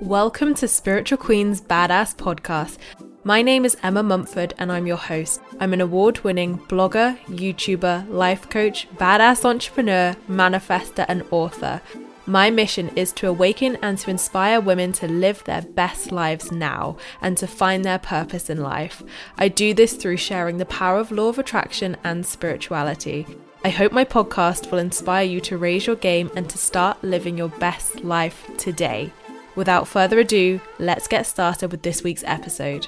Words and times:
Welcome 0.00 0.54
to 0.54 0.68
Spiritual 0.68 1.18
Queen's 1.18 1.60
Badass 1.60 2.14
Podcast. 2.14 2.78
My 3.24 3.42
name 3.42 3.64
is 3.64 3.76
Emma 3.82 4.04
Mumford 4.04 4.54
and 4.56 4.70
I'm 4.70 4.86
your 4.86 4.96
host. 4.96 5.40
I'm 5.58 5.72
an 5.72 5.80
award 5.80 6.20
winning 6.20 6.60
blogger, 6.68 7.18
YouTuber, 7.26 8.08
life 8.08 8.48
coach, 8.48 8.88
badass 8.94 9.44
entrepreneur, 9.44 10.14
manifester, 10.28 11.04
and 11.08 11.24
author. 11.32 11.82
My 12.26 12.48
mission 12.48 12.90
is 12.94 13.10
to 13.14 13.26
awaken 13.26 13.76
and 13.82 13.98
to 13.98 14.10
inspire 14.10 14.60
women 14.60 14.92
to 14.92 15.08
live 15.08 15.42
their 15.42 15.62
best 15.62 16.12
lives 16.12 16.52
now 16.52 16.96
and 17.20 17.36
to 17.36 17.48
find 17.48 17.84
their 17.84 17.98
purpose 17.98 18.48
in 18.48 18.62
life. 18.62 19.02
I 19.36 19.48
do 19.48 19.74
this 19.74 19.94
through 19.94 20.18
sharing 20.18 20.58
the 20.58 20.66
power 20.66 21.00
of 21.00 21.10
law 21.10 21.28
of 21.28 21.40
attraction 21.40 21.96
and 22.04 22.24
spirituality. 22.24 23.26
I 23.64 23.70
hope 23.70 23.90
my 23.90 24.04
podcast 24.04 24.70
will 24.70 24.78
inspire 24.78 25.24
you 25.24 25.40
to 25.40 25.58
raise 25.58 25.88
your 25.88 25.96
game 25.96 26.30
and 26.36 26.48
to 26.50 26.56
start 26.56 27.02
living 27.02 27.36
your 27.36 27.48
best 27.48 28.04
life 28.04 28.48
today. 28.58 29.12
Without 29.58 29.88
further 29.88 30.20
ado, 30.20 30.60
let's 30.78 31.08
get 31.08 31.26
started 31.26 31.72
with 31.72 31.82
this 31.82 32.04
week's 32.04 32.22
episode. 32.22 32.86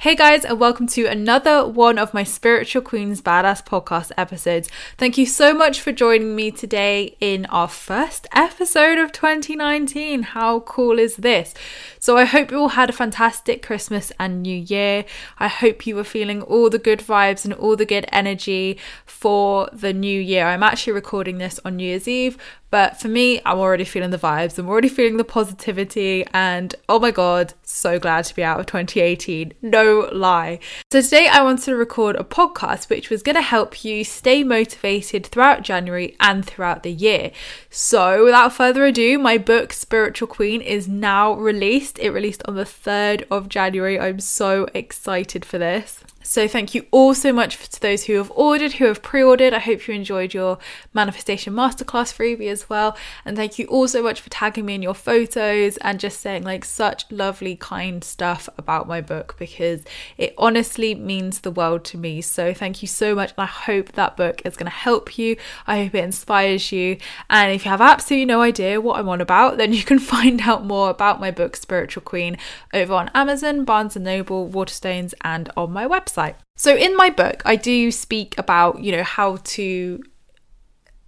Hey 0.00 0.14
guys, 0.14 0.46
and 0.46 0.58
welcome 0.58 0.86
to 0.86 1.04
another 1.04 1.68
one 1.68 1.98
of 1.98 2.14
my 2.14 2.24
Spiritual 2.24 2.80
Queens 2.80 3.20
Badass 3.20 3.62
podcast 3.62 4.12
episodes. 4.16 4.70
Thank 4.96 5.18
you 5.18 5.26
so 5.26 5.52
much 5.52 5.78
for 5.78 5.92
joining 5.92 6.34
me 6.34 6.50
today 6.50 7.18
in 7.20 7.44
our 7.50 7.68
first 7.68 8.26
episode 8.32 8.96
of 8.96 9.12
2019. 9.12 10.22
How 10.22 10.60
cool 10.60 10.98
is 10.98 11.16
this? 11.16 11.52
So, 11.98 12.16
I 12.16 12.24
hope 12.24 12.50
you 12.50 12.60
all 12.60 12.68
had 12.70 12.88
a 12.88 12.94
fantastic 12.94 13.62
Christmas 13.62 14.10
and 14.18 14.42
New 14.42 14.56
Year. 14.56 15.04
I 15.38 15.48
hope 15.48 15.86
you 15.86 15.96
were 15.96 16.02
feeling 16.02 16.40
all 16.40 16.70
the 16.70 16.78
good 16.78 17.00
vibes 17.00 17.44
and 17.44 17.52
all 17.52 17.76
the 17.76 17.84
good 17.84 18.06
energy 18.10 18.78
for 19.04 19.68
the 19.70 19.92
new 19.92 20.18
year. 20.18 20.46
I'm 20.46 20.62
actually 20.62 20.94
recording 20.94 21.36
this 21.36 21.60
on 21.62 21.76
New 21.76 21.84
Year's 21.84 22.08
Eve, 22.08 22.38
but 22.70 23.00
for 23.00 23.08
me, 23.08 23.40
I'm 23.44 23.58
already 23.58 23.84
feeling 23.84 24.10
the 24.10 24.18
vibes. 24.18 24.58
I'm 24.58 24.68
already 24.68 24.88
feeling 24.88 25.16
the 25.16 25.24
positivity. 25.24 26.24
And 26.32 26.74
oh 26.88 27.00
my 27.00 27.10
God, 27.10 27.52
so 27.62 27.98
glad 27.98 28.24
to 28.26 28.34
be 28.34 28.44
out 28.44 28.60
of 28.60 28.66
2018. 28.66 29.54
No 29.60 29.89
lie. 30.12 30.58
So 30.92 31.02
today 31.02 31.28
I 31.28 31.42
wanted 31.42 31.64
to 31.66 31.76
record 31.76 32.16
a 32.16 32.24
podcast 32.24 32.88
which 32.88 33.10
was 33.10 33.22
going 33.22 33.36
to 33.36 33.42
help 33.42 33.84
you 33.84 34.04
stay 34.04 34.44
motivated 34.44 35.26
throughout 35.26 35.62
January 35.62 36.16
and 36.20 36.44
throughout 36.44 36.82
the 36.82 36.92
year. 36.92 37.30
So 37.70 38.24
without 38.24 38.52
further 38.52 38.84
ado, 38.84 39.18
my 39.18 39.38
book, 39.38 39.72
Spiritual 39.72 40.28
Queen, 40.28 40.60
is 40.60 40.88
now 40.88 41.34
released. 41.34 41.98
It 41.98 42.10
released 42.10 42.42
on 42.46 42.56
the 42.56 42.64
3rd 42.64 43.24
of 43.30 43.48
January. 43.48 43.98
I'm 43.98 44.20
so 44.20 44.66
excited 44.74 45.44
for 45.44 45.58
this. 45.58 46.04
So, 46.30 46.46
thank 46.46 46.76
you 46.76 46.86
all 46.92 47.12
so 47.12 47.32
much 47.32 47.58
to 47.70 47.80
those 47.80 48.04
who 48.04 48.12
have 48.14 48.30
ordered, 48.36 48.74
who 48.74 48.84
have 48.84 49.02
pre 49.02 49.20
ordered. 49.20 49.52
I 49.52 49.58
hope 49.58 49.88
you 49.88 49.94
enjoyed 49.94 50.32
your 50.32 50.58
manifestation 50.94 51.54
masterclass 51.54 52.14
freebie 52.14 52.48
as 52.48 52.70
well. 52.70 52.96
And 53.24 53.36
thank 53.36 53.58
you 53.58 53.66
all 53.66 53.88
so 53.88 54.00
much 54.00 54.20
for 54.20 54.30
tagging 54.30 54.64
me 54.64 54.76
in 54.76 54.82
your 54.82 54.94
photos 54.94 55.76
and 55.78 55.98
just 55.98 56.20
saying 56.20 56.44
like 56.44 56.64
such 56.64 57.10
lovely, 57.10 57.56
kind 57.56 58.04
stuff 58.04 58.48
about 58.56 58.86
my 58.86 59.00
book 59.00 59.34
because 59.40 59.82
it 60.18 60.32
honestly 60.38 60.94
means 60.94 61.40
the 61.40 61.50
world 61.50 61.84
to 61.86 61.98
me. 61.98 62.20
So, 62.20 62.54
thank 62.54 62.80
you 62.80 62.86
so 62.86 63.12
much. 63.16 63.30
And 63.30 63.42
I 63.42 63.46
hope 63.46 63.90
that 63.94 64.16
book 64.16 64.40
is 64.44 64.56
going 64.56 64.70
to 64.70 64.76
help 64.76 65.18
you. 65.18 65.36
I 65.66 65.82
hope 65.82 65.96
it 65.96 66.04
inspires 66.04 66.70
you. 66.70 66.98
And 67.28 67.50
if 67.52 67.64
you 67.64 67.72
have 67.72 67.80
absolutely 67.80 68.26
no 68.26 68.40
idea 68.40 68.80
what 68.80 69.00
I'm 69.00 69.08
on 69.08 69.20
about, 69.20 69.56
then 69.56 69.72
you 69.72 69.82
can 69.82 69.98
find 70.14 70.42
out 70.42 70.64
more 70.64 70.90
about 70.90 71.18
my 71.18 71.32
book, 71.32 71.56
Spiritual 71.56 72.04
Queen, 72.04 72.38
over 72.72 72.94
on 72.94 73.10
Amazon, 73.16 73.64
Barnes 73.64 73.96
and 73.96 74.04
Noble, 74.04 74.48
Waterstones, 74.48 75.12
and 75.22 75.50
on 75.56 75.72
my 75.72 75.88
website 75.88 76.19
website. 76.20 76.34
So 76.56 76.76
in 76.76 76.96
my 76.96 77.10
book, 77.10 77.42
I 77.44 77.56
do 77.56 77.90
speak 77.90 78.34
about, 78.38 78.80
you 78.80 78.92
know, 78.92 79.02
how 79.02 79.36
to 79.36 80.02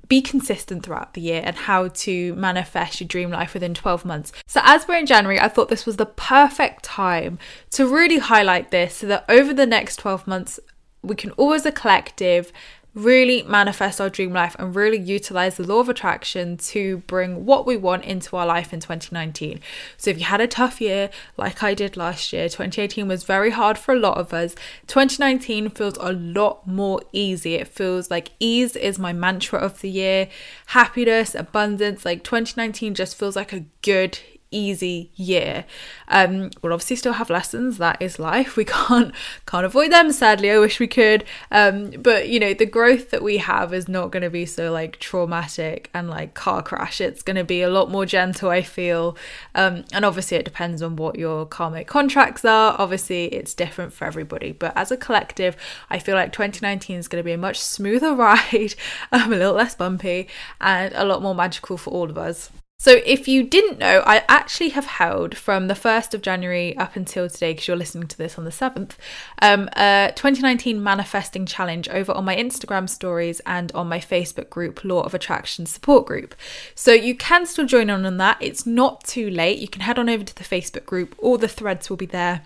be 0.09 0.21
consistent 0.21 0.85
throughout 0.85 1.15
the 1.15 1.21
year 1.21 1.43
and 1.45 1.57
how 1.57 1.89
to 1.89 2.35
manifest 2.35 3.01
your 3.01 3.09
dream 3.09 3.31
life 3.31 3.55
within 3.55 3.73
12 3.73 4.05
months. 4.05 4.33
So, 4.47 4.61
as 4.63 4.87
we're 4.87 4.99
in 4.99 5.07
January, 5.07 5.41
I 5.41 5.49
thought 5.49 5.71
this 5.71 5.87
was 5.87 5.97
the 5.97 6.07
perfect 6.07 6.85
time 6.85 7.39
to 7.71 7.87
really 7.87 8.19
highlight 8.19 8.71
this 8.71 8.97
so 8.97 9.07
that 9.07 9.25
over 9.29 9.55
the 9.55 9.65
next 9.65 9.97
12 9.97 10.27
months, 10.27 10.61
we 11.03 11.15
can 11.15 11.31
all 11.33 11.55
as 11.55 11.65
a 11.65 11.73
collective 11.73 12.53
really 12.95 13.43
manifest 13.45 14.01
our 14.01 14.11
dream 14.11 14.33
life 14.33 14.55
and 14.59 14.77
really 14.77 14.99
utilize 14.99 15.57
the 15.57 15.67
law 15.67 15.81
of 15.81 15.89
attraction 15.89 16.57
to 16.59 16.99
bring 17.07 17.47
what 17.47 17.67
we 17.67 17.77
want 17.77 18.05
into 18.05 18.37
our 18.37 18.47
life 18.47 18.73
in 18.73 18.81
2019. 18.81 19.61
So, 19.97 20.11
if 20.11 20.19
you 20.19 20.25
had 20.25 20.41
a 20.41 20.47
tough 20.47 20.81
year 20.81 21.11
like 21.37 21.63
I 21.63 21.75
did 21.75 21.97
last 21.97 22.33
year, 22.33 22.49
2018 22.49 23.09
was 23.09 23.25
very 23.25 23.51
hard 23.51 23.79
for 23.79 23.95
a 23.95 23.99
lot 23.99 24.19
of 24.19 24.35
us. 24.35 24.55
2019 24.87 25.71
feels 25.71 25.97
a 25.99 26.13
lot 26.13 26.67
more 26.67 27.01
easy. 27.13 27.55
It 27.55 27.69
feels 27.69 28.11
like 28.11 28.31
ease 28.39 28.77
is 28.77 28.99
my 28.99 29.13
mantra 29.13 29.59
of 29.59 29.81
the 29.81 29.91
year, 29.91 30.29
happiness, 30.67 31.35
abundance. 31.35 32.05
Like 32.05 32.25
2019 32.25 32.95
just 32.95 33.17
feels 33.17 33.37
like 33.37 33.53
a 33.53 33.65
good 33.81 34.19
easy 34.53 35.11
year. 35.17 35.65
Um, 36.09 36.51
we'll 36.63 36.73
obviously 36.73 36.97
still 36.97 37.15
have 37.15 37.31
lessons. 37.31 37.79
That 37.79 38.01
is 38.01 38.19
life. 38.19 38.57
We 38.63 38.67
can't 38.67 39.13
can't 39.47 39.67
avoid 39.67 39.91
them. 39.91 40.13
Sadly, 40.13 40.51
I 40.51 40.59
wish 40.59 40.79
we 40.79 40.87
could. 40.87 41.25
Um, 41.51 41.91
but 41.91 42.29
you 42.29 42.39
know, 42.39 42.55
the 42.55 42.67
growth 42.67 43.11
that 43.11 43.23
we 43.23 43.39
have 43.39 43.75
is 43.75 43.89
not 43.89 44.13
going 44.13 44.23
to 44.23 44.31
be 44.31 44.47
so 44.47 44.71
like 44.71 45.01
traumatic 45.01 45.91
and 45.93 46.09
like 46.09 46.35
car 46.35 46.63
crash. 46.63 47.01
It's 47.01 47.23
going 47.23 47.37
to 47.37 47.45
be 47.45 47.63
a 47.63 47.71
lot 47.71 47.91
more 47.91 48.07
gentle. 48.07 48.51
I 48.51 48.63
feel. 48.63 49.17
Um, 49.55 49.85
and 49.93 50.05
obviously, 50.05 50.37
it 50.37 50.45
depends 50.45 50.81
on 50.81 50.97
what 50.97 51.19
your 51.19 51.45
karmic 51.47 51.89
contracts 51.89 52.45
are. 52.45 52.77
Obviously, 52.79 53.27
it's 53.27 53.55
different 53.55 53.93
for 53.93 54.05
everybody. 54.05 54.53
But 54.53 54.77
as 54.77 54.93
a 54.93 54.97
collective, 54.97 55.57
I 55.91 55.99
feel 55.99 56.15
like 56.15 56.33
2019 56.33 56.99
is 56.99 57.09
going 57.09 57.21
to 57.21 57.25
be 57.25 57.33
a 57.33 57.39
much 57.39 57.59
smoother 57.59 58.15
ride, 58.15 58.75
um, 59.11 59.33
a 59.33 59.37
little 59.37 59.55
less 59.55 59.75
bumpy, 59.75 60.29
and 60.61 60.93
a 60.95 61.05
lot 61.05 61.23
more 61.23 61.35
magical 61.35 61.77
for 61.77 61.91
all 61.91 62.11
of 62.11 62.19
us. 62.19 62.51
So, 62.83 63.01
if 63.07 63.29
you 63.29 63.45
didn't 63.45 63.79
know, 63.79 64.03
I 64.05 64.25
actually 64.29 64.71
have 64.71 64.87
held 64.87 65.37
from 65.37 65.69
the 65.69 65.75
1st 65.75 66.15
of 66.15 66.21
January 66.21 66.77
up 66.77 66.97
until 66.97 67.31
today, 67.31 67.53
because 67.53 67.69
you're 67.69 67.77
listening 67.77 68.09
to 68.09 68.19
this 68.19 68.37
on 68.37 68.45
the 68.45 68.51
7th, 68.51 68.97
um, 69.41 69.69
a 69.77 70.13
2019 70.17 70.83
manifesting 70.83 71.47
challenge 71.47 71.89
over 71.91 72.11
on 72.11 72.25
my 72.25 72.35
Instagram 72.35 72.91
stories 72.91 73.41
and 73.47 73.71
on 73.71 73.89
my 73.89 74.01
Facebook 74.01 74.51
group, 74.51 74.83
Law 74.83 75.03
of 75.03 75.15
Attraction 75.15 75.65
Support 75.65 76.07
Group. 76.07 76.35
So, 76.75 76.93
you 76.93 77.15
can 77.15 77.47
still 77.47 77.67
join 77.67 77.89
on 77.89 78.05
on 78.05 78.17
that. 78.17 78.39
It's 78.41 78.67
not 78.67 79.05
too 79.05 79.31
late. 79.31 79.61
You 79.61 79.69
can 79.69 79.83
head 79.83 79.97
on 79.97 80.09
over 80.09 80.25
to 80.25 80.35
the 80.35 80.43
Facebook 80.43 80.85
group, 80.85 81.15
all 81.19 81.39
the 81.39 81.47
threads 81.47 81.89
will 81.89 81.97
be 81.97 82.07
there. 82.07 82.43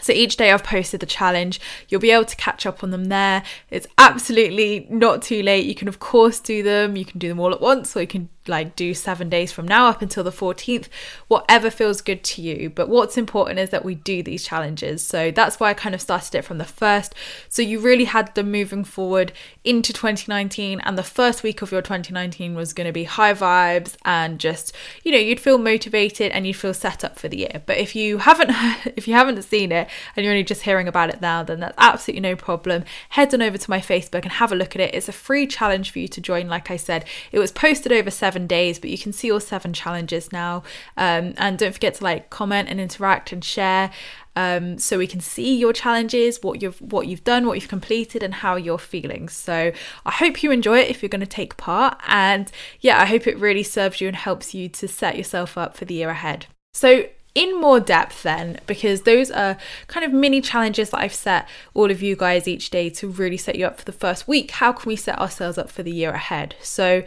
So 0.00 0.12
each 0.12 0.36
day 0.38 0.50
I've 0.50 0.64
posted 0.64 0.98
the 0.98 1.06
challenge. 1.06 1.60
You'll 1.88 2.00
be 2.00 2.10
able 2.10 2.24
to 2.24 2.36
catch 2.36 2.66
up 2.66 2.82
on 2.82 2.90
them 2.90 3.04
there. 3.04 3.44
It's 3.70 3.86
absolutely 3.98 4.88
not 4.90 5.22
too 5.22 5.42
late. 5.42 5.66
You 5.66 5.74
can, 5.74 5.86
of 5.86 6.00
course, 6.00 6.40
do 6.40 6.62
them. 6.64 6.96
You 6.96 7.04
can 7.04 7.20
do 7.20 7.28
them 7.28 7.38
all 7.38 7.52
at 7.52 7.60
once, 7.60 7.94
or 7.94 8.00
you 8.00 8.06
can 8.06 8.30
like 8.48 8.74
do 8.74 8.94
seven 8.94 9.28
days 9.28 9.52
from 9.52 9.66
now 9.66 9.86
up 9.86 10.02
until 10.02 10.24
the 10.24 10.30
14th, 10.30 10.88
whatever 11.28 11.70
feels 11.70 12.00
good 12.00 12.24
to 12.24 12.42
you. 12.42 12.70
But 12.70 12.88
what's 12.88 13.16
important 13.16 13.58
is 13.58 13.70
that 13.70 13.84
we 13.84 13.94
do 13.94 14.22
these 14.22 14.44
challenges. 14.44 15.02
So 15.04 15.30
that's 15.30 15.60
why 15.60 15.70
I 15.70 15.74
kind 15.74 15.94
of 15.94 16.00
started 16.00 16.34
it 16.34 16.44
from 16.44 16.58
the 16.58 16.64
first. 16.64 17.14
So 17.48 17.62
you 17.62 17.78
really 17.78 18.04
had 18.04 18.34
them 18.34 18.50
moving 18.50 18.84
forward 18.84 19.32
into 19.64 19.92
2019, 19.92 20.80
and 20.80 20.98
the 20.98 21.02
first 21.02 21.42
week 21.42 21.62
of 21.62 21.70
your 21.70 21.82
2019 21.82 22.54
was 22.54 22.72
going 22.72 22.86
to 22.86 22.92
be 22.92 23.04
high 23.04 23.34
vibes 23.34 23.96
and 24.04 24.40
just, 24.40 24.74
you 25.04 25.12
know, 25.12 25.18
you'd 25.18 25.40
feel 25.40 25.58
motivated 25.58 26.32
and 26.32 26.46
you'd 26.46 26.56
feel 26.56 26.74
set 26.74 27.04
up 27.04 27.18
for 27.18 27.28
the 27.28 27.38
year. 27.38 27.62
But 27.64 27.78
if 27.78 27.94
you 27.94 28.18
haven't, 28.18 28.50
if 28.96 29.06
you 29.06 29.14
haven't 29.14 29.42
seen 29.42 29.70
it 29.70 29.88
and 30.16 30.24
you're 30.24 30.32
only 30.32 30.44
just 30.44 30.62
hearing 30.62 30.88
about 30.88 31.10
it 31.10 31.20
now, 31.20 31.42
then 31.42 31.60
that's 31.60 31.74
absolutely 31.78 32.20
no 32.20 32.34
problem. 32.34 32.84
Head 33.10 33.32
on 33.32 33.42
over 33.42 33.56
to 33.56 33.70
my 33.70 33.80
Facebook 33.80 34.22
and 34.22 34.32
have 34.32 34.50
a 34.50 34.56
look 34.56 34.74
at 34.74 34.80
it. 34.80 34.94
It's 34.94 35.08
a 35.08 35.12
free 35.12 35.46
challenge 35.46 35.90
for 35.90 36.00
you 36.00 36.08
to 36.08 36.20
join. 36.20 36.48
Like 36.48 36.70
I 36.70 36.76
said, 36.76 37.04
it 37.30 37.38
was 37.38 37.52
posted 37.52 37.92
over 37.92 38.10
seven 38.10 38.31
seven 38.32 38.46
days, 38.46 38.78
but 38.78 38.88
you 38.88 38.96
can 38.96 39.12
see 39.12 39.30
all 39.30 39.40
seven 39.40 39.74
challenges 39.74 40.32
now. 40.32 40.62
Um, 40.96 41.34
and 41.36 41.58
don't 41.58 41.72
forget 41.72 41.94
to 41.96 42.04
like 42.04 42.30
comment 42.30 42.68
and 42.70 42.80
interact 42.80 43.30
and 43.32 43.44
share. 43.44 43.90
Um, 44.34 44.78
so 44.78 44.96
we 44.96 45.06
can 45.06 45.20
see 45.20 45.54
your 45.58 45.74
challenges, 45.74 46.42
what 46.42 46.62
you've 46.62 46.80
what 46.80 47.06
you've 47.06 47.24
done, 47.24 47.46
what 47.46 47.54
you've 47.58 47.68
completed, 47.68 48.22
and 48.22 48.32
how 48.32 48.56
you're 48.56 48.78
feeling. 48.78 49.28
So 49.28 49.72
I 50.06 50.10
hope 50.10 50.42
you 50.42 50.50
enjoy 50.50 50.78
it 50.78 50.88
if 50.88 51.02
you're 51.02 51.10
going 51.10 51.20
to 51.20 51.26
take 51.26 51.58
part, 51.58 51.98
and 52.08 52.50
yeah, 52.80 52.98
I 52.98 53.04
hope 53.04 53.26
it 53.26 53.38
really 53.38 53.62
serves 53.62 54.00
you 54.00 54.08
and 54.08 54.16
helps 54.16 54.54
you 54.54 54.70
to 54.70 54.88
set 54.88 55.16
yourself 55.16 55.58
up 55.58 55.76
for 55.76 55.84
the 55.84 55.94
year 55.94 56.08
ahead. 56.08 56.46
So 56.72 57.04
in 57.34 57.58
more 57.58 57.80
depth 57.80 58.22
then 58.24 58.60
because 58.66 59.02
those 59.02 59.30
are 59.30 59.56
kind 59.86 60.04
of 60.04 60.12
mini 60.12 60.40
challenges 60.40 60.90
that 60.90 61.00
I've 61.00 61.14
set 61.14 61.48
all 61.72 61.90
of 61.90 62.02
you 62.02 62.14
guys 62.14 62.46
each 62.46 62.68
day 62.68 62.90
to 62.90 63.08
really 63.08 63.38
set 63.38 63.56
you 63.56 63.66
up 63.66 63.78
for 63.78 63.86
the 63.86 63.92
first 63.92 64.28
week. 64.28 64.50
How 64.50 64.72
can 64.72 64.88
we 64.88 64.96
set 64.96 65.18
ourselves 65.18 65.56
up 65.56 65.70
for 65.70 65.82
the 65.82 65.90
year 65.92 66.10
ahead? 66.10 66.56
So 66.60 67.04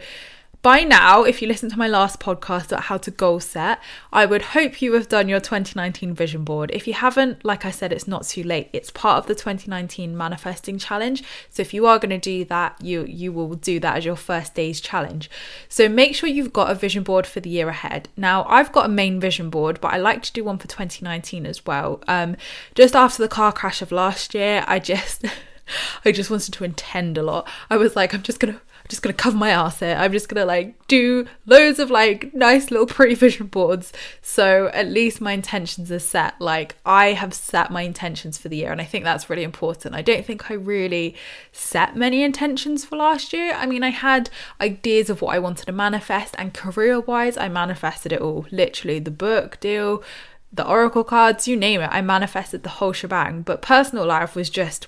by 0.62 0.82
now, 0.82 1.22
if 1.22 1.40
you 1.40 1.48
listen 1.48 1.70
to 1.70 1.78
my 1.78 1.86
last 1.86 2.18
podcast 2.18 2.66
about 2.66 2.84
how 2.84 2.96
to 2.98 3.10
goal 3.10 3.40
set, 3.40 3.80
I 4.12 4.26
would 4.26 4.42
hope 4.42 4.82
you 4.82 4.94
have 4.94 5.08
done 5.08 5.28
your 5.28 5.40
2019 5.40 6.14
vision 6.14 6.44
board. 6.44 6.70
If 6.72 6.86
you 6.86 6.94
haven't, 6.94 7.44
like 7.44 7.64
I 7.64 7.70
said, 7.70 7.92
it's 7.92 8.08
not 8.08 8.24
too 8.24 8.42
late. 8.42 8.70
It's 8.72 8.90
part 8.90 9.18
of 9.18 9.26
the 9.26 9.34
2019 9.34 10.16
manifesting 10.16 10.78
challenge. 10.78 11.22
So 11.50 11.62
if 11.62 11.72
you 11.72 11.86
are 11.86 11.98
going 11.98 12.10
to 12.10 12.18
do 12.18 12.44
that, 12.46 12.80
you 12.82 13.04
you 13.04 13.32
will 13.32 13.54
do 13.54 13.78
that 13.80 13.96
as 13.96 14.04
your 14.04 14.16
first 14.16 14.54
day's 14.54 14.80
challenge. 14.80 15.30
So 15.68 15.88
make 15.88 16.14
sure 16.14 16.28
you've 16.28 16.52
got 16.52 16.70
a 16.70 16.74
vision 16.74 17.02
board 17.02 17.26
for 17.26 17.40
the 17.40 17.50
year 17.50 17.68
ahead. 17.68 18.08
Now, 18.16 18.44
I've 18.48 18.72
got 18.72 18.86
a 18.86 18.88
main 18.88 19.20
vision 19.20 19.50
board, 19.50 19.80
but 19.80 19.92
I 19.92 19.98
like 19.98 20.22
to 20.22 20.32
do 20.32 20.44
one 20.44 20.58
for 20.58 20.68
2019 20.68 21.46
as 21.46 21.64
well. 21.64 22.02
Um, 22.08 22.36
just 22.74 22.96
after 22.96 23.22
the 23.22 23.28
car 23.28 23.52
crash 23.52 23.82
of 23.82 23.92
last 23.92 24.34
year, 24.34 24.64
I 24.66 24.78
just 24.78 25.24
I 26.04 26.12
just 26.12 26.30
wanted 26.30 26.54
to 26.54 26.64
intend 26.64 27.18
a 27.18 27.22
lot. 27.22 27.48
I 27.70 27.76
was 27.76 27.96
like, 27.96 28.14
I'm 28.14 28.22
just 28.22 28.40
gonna 28.40 28.60
I'm 28.86 28.90
just 28.90 29.02
gonna 29.02 29.14
cover 29.14 29.36
my 29.36 29.50
ass 29.50 29.80
here. 29.80 29.96
I'm 29.98 30.12
just 30.12 30.28
gonna 30.28 30.44
like 30.44 30.86
do 30.86 31.26
loads 31.44 31.80
of 31.80 31.90
like 31.90 32.32
nice 32.32 32.70
little 32.70 32.86
pretty 32.96 33.16
vision 33.16 33.48
boards. 33.48 33.92
So 34.22 34.68
at 34.68 34.86
least 34.86 35.20
my 35.20 35.32
intentions 35.32 35.90
are 35.90 35.98
set. 35.98 36.40
Like 36.40 36.76
I 36.86 37.08
have 37.08 37.34
set 37.34 37.72
my 37.72 37.82
intentions 37.82 38.38
for 38.38 38.48
the 38.48 38.58
year, 38.58 38.70
and 38.70 38.80
I 38.80 38.84
think 38.84 39.02
that's 39.02 39.28
really 39.28 39.42
important. 39.42 39.96
I 39.96 40.02
don't 40.02 40.24
think 40.24 40.52
I 40.52 40.54
really 40.54 41.16
set 41.50 41.96
many 41.96 42.22
intentions 42.22 42.84
for 42.84 42.94
last 42.94 43.32
year. 43.32 43.54
I 43.54 43.66
mean, 43.66 43.82
I 43.82 43.90
had 43.90 44.30
ideas 44.60 45.10
of 45.10 45.20
what 45.20 45.34
I 45.34 45.40
wanted 45.40 45.66
to 45.66 45.72
manifest, 45.72 46.36
and 46.38 46.54
career 46.54 47.00
wise, 47.00 47.36
I 47.36 47.48
manifested 47.48 48.12
it 48.12 48.20
all. 48.20 48.46
Literally, 48.52 49.00
the 49.00 49.10
book 49.10 49.58
deal 49.58 50.04
the 50.52 50.66
oracle 50.66 51.04
cards, 51.04 51.48
you 51.48 51.56
name 51.56 51.80
it, 51.80 51.90
I 51.92 52.00
manifested 52.00 52.62
the 52.62 52.68
whole 52.70 52.92
shebang. 52.92 53.42
But 53.42 53.60
personal 53.60 54.06
life 54.06 54.36
was 54.36 54.48
just 54.48 54.86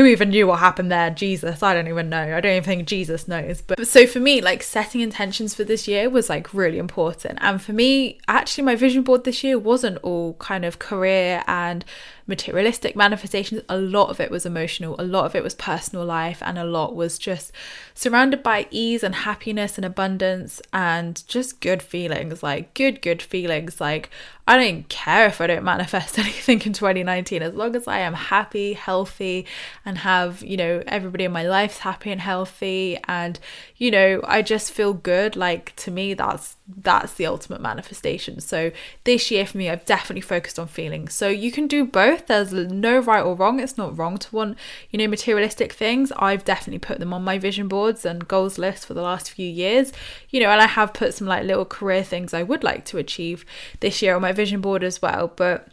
who 0.00 0.06
even 0.06 0.30
knew 0.30 0.46
what 0.46 0.60
happened 0.60 0.90
there? 0.90 1.10
Jesus, 1.10 1.62
I 1.62 1.74
don't 1.74 1.86
even 1.86 2.08
know. 2.08 2.34
I 2.34 2.40
don't 2.40 2.52
even 2.52 2.64
think 2.64 2.88
Jesus 2.88 3.28
knows. 3.28 3.60
But 3.60 3.86
so 3.86 4.06
for 4.06 4.18
me, 4.18 4.40
like 4.40 4.62
setting 4.62 5.02
intentions 5.02 5.54
for 5.54 5.62
this 5.62 5.86
year 5.86 6.08
was 6.08 6.30
like 6.30 6.54
really 6.54 6.78
important. 6.78 7.38
And 7.42 7.60
for 7.60 7.74
me, 7.74 8.18
actually, 8.26 8.64
my 8.64 8.76
vision 8.76 9.02
board 9.02 9.24
this 9.24 9.44
year 9.44 9.58
wasn't 9.58 9.98
all 9.98 10.34
kind 10.34 10.64
of 10.64 10.78
career 10.78 11.44
and 11.46 11.84
materialistic 12.30 12.96
manifestations. 12.96 13.60
A 13.68 13.76
lot 13.76 14.08
of 14.08 14.20
it 14.20 14.30
was 14.30 14.46
emotional, 14.46 14.96
a 14.98 15.04
lot 15.04 15.26
of 15.26 15.34
it 15.34 15.42
was 15.42 15.54
personal 15.54 16.06
life, 16.06 16.42
and 16.42 16.58
a 16.58 16.64
lot 16.64 16.96
was 16.96 17.18
just 17.18 17.52
surrounded 17.92 18.42
by 18.42 18.66
ease 18.70 19.02
and 19.02 19.14
happiness 19.14 19.76
and 19.76 19.84
abundance 19.84 20.62
and 20.72 21.22
just 21.28 21.60
good 21.60 21.82
feelings 21.82 22.42
like 22.42 22.72
good, 22.72 23.02
good 23.02 23.20
feelings. 23.20 23.80
Like, 23.80 24.08
I 24.46 24.56
don't 24.56 24.88
care 24.88 25.26
if 25.26 25.40
I 25.40 25.46
don't 25.46 25.64
manifest 25.64 26.18
anything 26.24 26.62
in 26.62 26.72
2019 26.72 27.42
as 27.42 27.54
long 27.54 27.76
as 27.76 27.86
I 27.86 27.98
am 27.98 28.14
happy, 28.14 28.72
healthy, 28.72 29.46
and 29.84 29.98
have, 29.98 30.42
you 30.42 30.56
know, 30.56 30.82
everybody 30.86 31.24
in 31.24 31.32
my 31.32 31.42
life's 31.42 31.78
happy 31.78 32.10
and 32.10 32.20
healthy. 32.20 32.98
And, 33.06 33.38
you 33.76 33.90
know, 33.90 34.20
I 34.24 34.42
just 34.42 34.72
feel 34.72 34.94
good. 34.94 35.36
Like, 35.36 35.74
to 35.76 35.90
me, 35.90 36.14
that's 36.14 36.56
that's 36.76 37.14
the 37.14 37.26
ultimate 37.26 37.60
manifestation. 37.60 38.40
So 38.40 38.70
this 39.04 39.30
year 39.30 39.46
for 39.46 39.58
me, 39.58 39.68
I've 39.68 39.84
definitely 39.84 40.20
focused 40.20 40.58
on 40.58 40.68
feelings. 40.68 41.14
So 41.14 41.28
you 41.28 41.50
can 41.50 41.66
do 41.66 41.84
both. 41.84 42.19
There's 42.26 42.52
no 42.52 42.98
right 42.98 43.22
or 43.22 43.34
wrong. 43.34 43.60
It's 43.60 43.76
not 43.76 43.96
wrong 43.96 44.18
to 44.18 44.34
want, 44.34 44.58
you 44.90 44.98
know, 44.98 45.08
materialistic 45.08 45.72
things. 45.72 46.12
I've 46.16 46.44
definitely 46.44 46.78
put 46.78 46.98
them 46.98 47.12
on 47.12 47.22
my 47.22 47.38
vision 47.38 47.68
boards 47.68 48.04
and 48.04 48.26
goals 48.26 48.58
list 48.58 48.86
for 48.86 48.94
the 48.94 49.02
last 49.02 49.30
few 49.30 49.48
years, 49.48 49.92
you 50.30 50.40
know, 50.40 50.50
and 50.50 50.60
I 50.60 50.66
have 50.66 50.92
put 50.92 51.14
some 51.14 51.26
like 51.26 51.44
little 51.44 51.64
career 51.64 52.02
things 52.02 52.34
I 52.34 52.42
would 52.42 52.64
like 52.64 52.84
to 52.86 52.98
achieve 52.98 53.44
this 53.80 54.02
year 54.02 54.14
on 54.14 54.22
my 54.22 54.32
vision 54.32 54.60
board 54.60 54.82
as 54.82 55.00
well. 55.02 55.32
But 55.34 55.68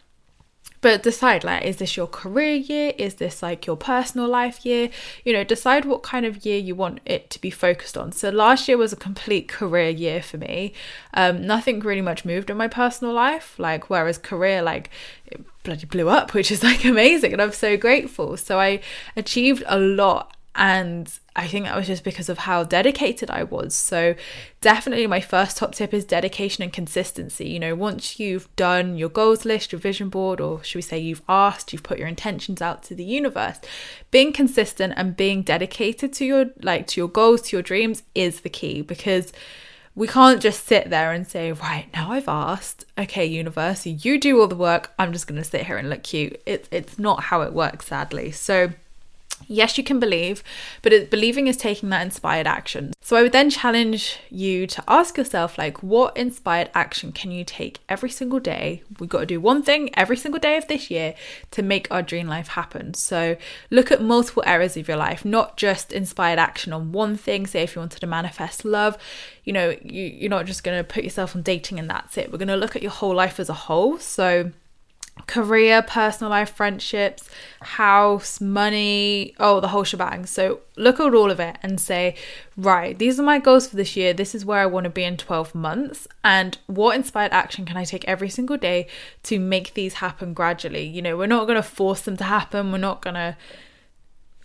but 0.81 1.03
decide 1.03 1.43
like 1.43 1.63
is 1.63 1.77
this 1.77 1.97
your 1.97 2.07
career 2.07 2.53
year 2.53 2.93
is 2.97 3.15
this 3.15 3.41
like 3.41 3.65
your 3.65 3.75
personal 3.75 4.27
life 4.27 4.65
year 4.65 4.89
you 5.23 5.33
know 5.33 5.43
decide 5.43 5.85
what 5.85 6.03
kind 6.03 6.25
of 6.25 6.45
year 6.45 6.57
you 6.57 6.75
want 6.75 6.99
it 7.05 7.29
to 7.29 7.41
be 7.41 7.49
focused 7.49 7.97
on 7.97 8.11
so 8.11 8.29
last 8.29 8.67
year 8.67 8.77
was 8.77 8.93
a 8.93 8.97
complete 8.97 9.47
career 9.47 9.89
year 9.89 10.21
for 10.21 10.37
me 10.37 10.73
um, 11.13 11.45
nothing 11.45 11.79
really 11.79 12.01
much 12.01 12.25
moved 12.25 12.49
in 12.49 12.57
my 12.57 12.67
personal 12.67 13.13
life 13.13 13.57
like 13.57 13.89
whereas 13.89 14.17
career 14.17 14.61
like 14.61 14.89
bloody 15.67 15.85
blew 15.85 16.09
up 16.09 16.33
which 16.33 16.51
is 16.51 16.63
like 16.69 16.83
amazing 16.83 17.33
and 17.33 17.41
i'm 17.41 17.51
so 17.51 17.77
grateful 17.77 18.35
so 18.35 18.59
i 18.59 18.79
achieved 19.15 19.63
a 19.67 19.79
lot 19.79 20.35
and 20.57 21.19
I 21.35 21.47
think 21.47 21.65
that 21.65 21.75
was 21.75 21.85
just 21.85 22.03
because 22.03 22.29
of 22.29 22.39
how 22.39 22.63
dedicated 22.63 23.29
I 23.29 23.43
was. 23.43 23.75
So, 23.75 24.15
definitely, 24.59 25.05
my 25.05 25.21
first 25.21 25.55
top 25.55 25.75
tip 25.75 25.93
is 25.93 26.03
dedication 26.03 26.63
and 26.63 26.73
consistency. 26.73 27.47
You 27.47 27.59
know, 27.59 27.75
once 27.75 28.19
you've 28.19 28.53
done 28.55 28.97
your 28.97 29.09
goals 29.09 29.45
list, 29.45 29.71
your 29.71 29.79
vision 29.79 30.09
board, 30.09 30.41
or 30.41 30.63
should 30.63 30.79
we 30.79 30.81
say 30.81 30.97
you've 30.97 31.21
asked, 31.29 31.71
you've 31.71 31.83
put 31.83 31.99
your 31.99 32.07
intentions 32.07 32.59
out 32.59 32.81
to 32.83 32.95
the 32.95 33.03
universe, 33.03 33.59
being 34.09 34.33
consistent 34.33 34.95
and 34.97 35.15
being 35.15 35.43
dedicated 35.43 36.11
to 36.13 36.25
your 36.25 36.45
like 36.63 36.87
to 36.87 37.01
your 37.01 37.07
goals, 37.07 37.43
to 37.43 37.55
your 37.55 37.61
dreams 37.61 38.01
is 38.15 38.41
the 38.41 38.49
key 38.49 38.81
because 38.81 39.31
we 39.97 40.07
can't 40.07 40.39
just 40.39 40.67
sit 40.67 40.91
there 40.91 41.11
and 41.11 41.25
say, 41.25 41.51
right, 41.51 41.87
now 41.91 42.11
I've 42.11 42.29
asked, 42.29 42.85
okay, 42.99 43.25
universe, 43.25 43.87
you 43.87 44.19
do 44.19 44.39
all 44.39 44.47
the 44.47 44.55
work, 44.55 44.93
I'm 44.99 45.11
just 45.11 45.25
to 45.41 45.43
sit 45.43 45.65
here 45.65 45.75
and 45.75 45.89
look 45.89 46.03
cute. 46.03 46.39
It, 46.45 46.67
it's 46.69 46.99
not 46.99 47.23
how 47.23 47.41
it 47.41 47.51
works, 47.51 47.87
sadly. 47.87 48.29
So, 48.29 48.69
Yes, 49.45 49.77
you 49.77 49.83
can 49.83 49.99
believe, 49.99 50.43
but 50.81 50.91
it, 50.91 51.09
believing 51.09 51.47
is 51.47 51.57
taking 51.57 51.89
that 51.89 52.01
inspired 52.01 52.47
action. 52.47 52.93
So 53.01 53.15
I 53.15 53.21
would 53.21 53.31
then 53.31 53.49
challenge 53.49 54.19
you 54.29 54.67
to 54.67 54.83
ask 54.87 55.17
yourself, 55.17 55.57
like, 55.57 55.81
what 55.81 56.17
inspired 56.17 56.69
action 56.73 57.11
can 57.11 57.31
you 57.31 57.45
take 57.45 57.79
every 57.87 58.09
single 58.09 58.39
day? 58.39 58.83
We've 58.99 59.09
got 59.09 59.21
to 59.21 59.25
do 59.25 59.39
one 59.39 59.63
thing 59.63 59.89
every 59.93 60.17
single 60.17 60.39
day 60.39 60.57
of 60.57 60.67
this 60.67 60.91
year 60.91 61.15
to 61.51 61.61
make 61.61 61.87
our 61.89 62.01
dream 62.01 62.27
life 62.27 62.49
happen. 62.49 62.93
So 62.93 63.37
look 63.69 63.91
at 63.91 64.01
multiple 64.01 64.43
areas 64.45 64.75
of 64.75 64.87
your 64.87 64.97
life, 64.97 65.23
not 65.23 65.55
just 65.55 65.93
inspired 65.93 66.39
action 66.39 66.73
on 66.73 66.91
one 66.91 67.15
thing. 67.15 67.47
Say, 67.47 67.63
if 67.63 67.75
you 67.75 67.79
wanted 67.79 68.01
to 68.01 68.07
manifest 68.07 68.65
love, 68.65 68.97
you 69.45 69.53
know, 69.53 69.77
you, 69.81 70.03
you're 70.03 70.29
not 70.29 70.45
just 70.45 70.63
going 70.63 70.77
to 70.77 70.83
put 70.83 71.05
yourself 71.05 71.35
on 71.35 71.41
dating 71.41 71.79
and 71.79 71.89
that's 71.89 72.17
it. 72.17 72.31
We're 72.31 72.37
going 72.37 72.47
to 72.49 72.57
look 72.57 72.75
at 72.75 72.81
your 72.81 72.91
whole 72.91 73.15
life 73.15 73.39
as 73.39 73.49
a 73.49 73.53
whole. 73.53 73.97
So 73.97 74.51
career, 75.25 75.81
personal 75.81 76.29
life, 76.29 76.53
friendships, 76.53 77.29
house, 77.61 78.39
money, 78.39 79.33
oh, 79.39 79.59
the 79.59 79.69
whole 79.69 79.83
shebang. 79.83 80.25
So 80.25 80.59
look 80.75 80.99
at 80.99 81.13
all 81.13 81.31
of 81.31 81.39
it 81.39 81.57
and 81.63 81.79
say, 81.79 82.15
right, 82.55 82.97
these 82.97 83.19
are 83.19 83.23
my 83.23 83.39
goals 83.39 83.67
for 83.67 83.75
this 83.75 83.95
year. 83.95 84.13
This 84.13 84.35
is 84.35 84.45
where 84.45 84.59
I 84.59 84.65
want 84.65 84.83
to 84.83 84.89
be 84.89 85.03
in 85.03 85.17
12 85.17 85.55
months. 85.55 86.07
And 86.23 86.57
what 86.67 86.95
inspired 86.95 87.31
action 87.31 87.65
can 87.65 87.77
I 87.77 87.83
take 87.83 88.05
every 88.05 88.29
single 88.29 88.57
day 88.57 88.87
to 89.23 89.39
make 89.39 89.73
these 89.73 89.95
happen 89.95 90.33
gradually? 90.33 90.85
You 90.85 91.01
know, 91.01 91.17
we're 91.17 91.27
not 91.27 91.47
going 91.47 91.55
to 91.55 91.63
force 91.63 92.01
them 92.01 92.17
to 92.17 92.23
happen. 92.23 92.71
We're 92.71 92.77
not 92.77 93.01
going 93.01 93.15
to 93.15 93.35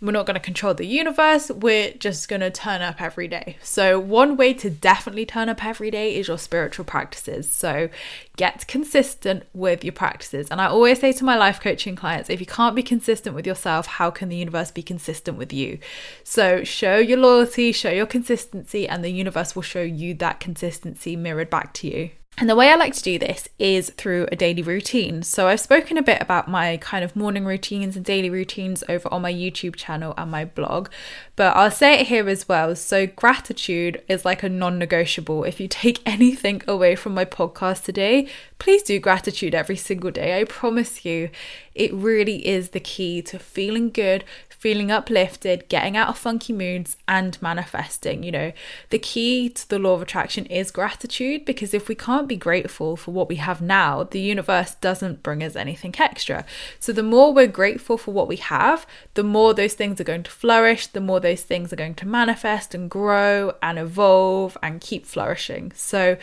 we're 0.03 0.11
not 0.11 0.25
going 0.25 0.35
to 0.35 0.41
control 0.41 0.73
the 0.73 0.85
universe. 0.85 1.49
We're 1.49 1.93
just 1.93 2.27
going 2.27 2.41
to 2.41 2.51
turn 2.51 2.81
up 2.81 3.01
every 3.01 3.29
day. 3.29 3.55
So, 3.63 3.97
one 3.97 4.35
way 4.35 4.53
to 4.55 4.69
definitely 4.69 5.25
turn 5.25 5.47
up 5.47 5.63
every 5.63 5.89
day 5.89 6.15
is 6.15 6.27
your 6.27 6.37
spiritual 6.37 6.83
practices. 6.83 7.49
So, 7.49 7.87
get 8.35 8.67
consistent 8.67 9.43
with 9.53 9.81
your 9.85 9.93
practices. 9.93 10.49
And 10.51 10.59
I 10.59 10.65
always 10.65 10.99
say 10.99 11.13
to 11.13 11.23
my 11.23 11.37
life 11.37 11.61
coaching 11.61 11.95
clients 11.95 12.29
if 12.29 12.41
you 12.41 12.45
can't 12.45 12.75
be 12.75 12.83
consistent 12.83 13.33
with 13.33 13.47
yourself, 13.47 13.87
how 13.87 14.11
can 14.11 14.27
the 14.27 14.35
universe 14.35 14.71
be 14.71 14.83
consistent 14.83 15.37
with 15.37 15.53
you? 15.53 15.79
So, 16.25 16.65
show 16.65 16.97
your 16.97 17.19
loyalty, 17.19 17.71
show 17.71 17.91
your 17.91 18.05
consistency, 18.05 18.85
and 18.87 19.05
the 19.05 19.11
universe 19.11 19.55
will 19.55 19.63
show 19.63 19.83
you 19.83 20.13
that 20.15 20.41
consistency 20.41 21.15
mirrored 21.15 21.49
back 21.49 21.73
to 21.75 21.87
you. 21.87 22.09
And 22.39 22.49
the 22.49 22.55
way 22.55 22.71
I 22.71 22.75
like 22.75 22.95
to 22.95 23.03
do 23.03 23.19
this 23.19 23.47
is 23.59 23.91
through 23.91 24.27
a 24.31 24.35
daily 24.35 24.63
routine. 24.63 25.21
So 25.21 25.47
I've 25.47 25.59
spoken 25.59 25.99
a 25.99 26.01
bit 26.01 26.19
about 26.19 26.47
my 26.47 26.77
kind 26.77 27.05
of 27.05 27.15
morning 27.15 27.45
routines 27.45 27.95
and 27.95 28.03
daily 28.03 28.29
routines 28.29 28.83
over 28.89 29.07
on 29.13 29.21
my 29.21 29.31
YouTube 29.31 29.75
channel 29.75 30.15
and 30.17 30.31
my 30.31 30.43
blog, 30.43 30.89
but 31.35 31.55
I'll 31.55 31.69
say 31.69 31.99
it 31.99 32.07
here 32.07 32.27
as 32.27 32.49
well. 32.49 32.75
So 32.75 33.05
gratitude 33.05 34.01
is 34.07 34.25
like 34.25 34.41
a 34.41 34.49
non 34.49 34.79
negotiable. 34.79 35.43
If 35.43 35.59
you 35.59 35.67
take 35.67 36.01
anything 36.07 36.63
away 36.67 36.95
from 36.95 37.13
my 37.13 37.23
podcast 37.23 37.83
today, 37.83 38.27
please 38.57 38.81
do 38.81 38.99
gratitude 38.99 39.53
every 39.53 39.77
single 39.77 40.09
day. 40.09 40.39
I 40.39 40.45
promise 40.45 41.05
you, 41.05 41.29
it 41.75 41.93
really 41.93 42.47
is 42.47 42.69
the 42.69 42.79
key 42.79 43.21
to 43.23 43.37
feeling 43.37 43.89
good, 43.91 44.23
feeling 44.63 44.89
uplifted, 44.89 45.67
getting 45.67 45.97
out 45.97 46.07
of 46.07 46.17
funky 46.17 46.53
moods, 46.53 46.95
and 47.05 47.39
manifesting. 47.41 48.23
You 48.23 48.31
know, 48.31 48.51
the 48.91 48.99
key 48.99 49.49
to 49.49 49.67
the 49.67 49.77
law 49.77 49.95
of 49.95 50.01
attraction 50.01 50.45
is 50.45 50.71
gratitude 50.71 51.43
because 51.43 51.73
if 51.73 51.89
we 51.89 51.95
can't 51.95 52.22
be 52.27 52.35
grateful 52.35 52.95
for 52.95 53.11
what 53.11 53.29
we 53.29 53.35
have 53.35 53.61
now, 53.61 54.03
the 54.03 54.19
universe 54.19 54.75
doesn't 54.75 55.23
bring 55.23 55.43
us 55.43 55.55
anything 55.55 55.95
extra. 55.99 56.45
So, 56.79 56.91
the 56.91 57.03
more 57.03 57.33
we're 57.33 57.47
grateful 57.47 57.97
for 57.97 58.11
what 58.11 58.27
we 58.27 58.37
have, 58.37 58.85
the 59.13 59.23
more 59.23 59.53
those 59.53 59.73
things 59.73 59.99
are 59.99 60.05
going 60.05 60.23
to 60.23 60.31
flourish, 60.31 60.87
the 60.87 61.01
more 61.01 61.19
those 61.19 61.43
things 61.43 61.71
are 61.71 61.77
going 61.77 61.95
to 61.95 62.07
manifest 62.07 62.73
and 62.73 62.89
grow 62.89 63.53
and 63.61 63.77
evolve 63.79 64.57
and 64.61 64.81
keep 64.81 65.05
flourishing. 65.05 65.71
So, 65.75 66.17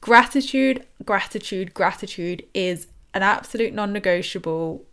gratitude, 0.00 0.84
gratitude, 1.04 1.74
gratitude 1.74 2.44
is 2.54 2.86
an 3.14 3.22
absolute 3.22 3.72
non 3.72 3.92
negotiable 3.92 4.84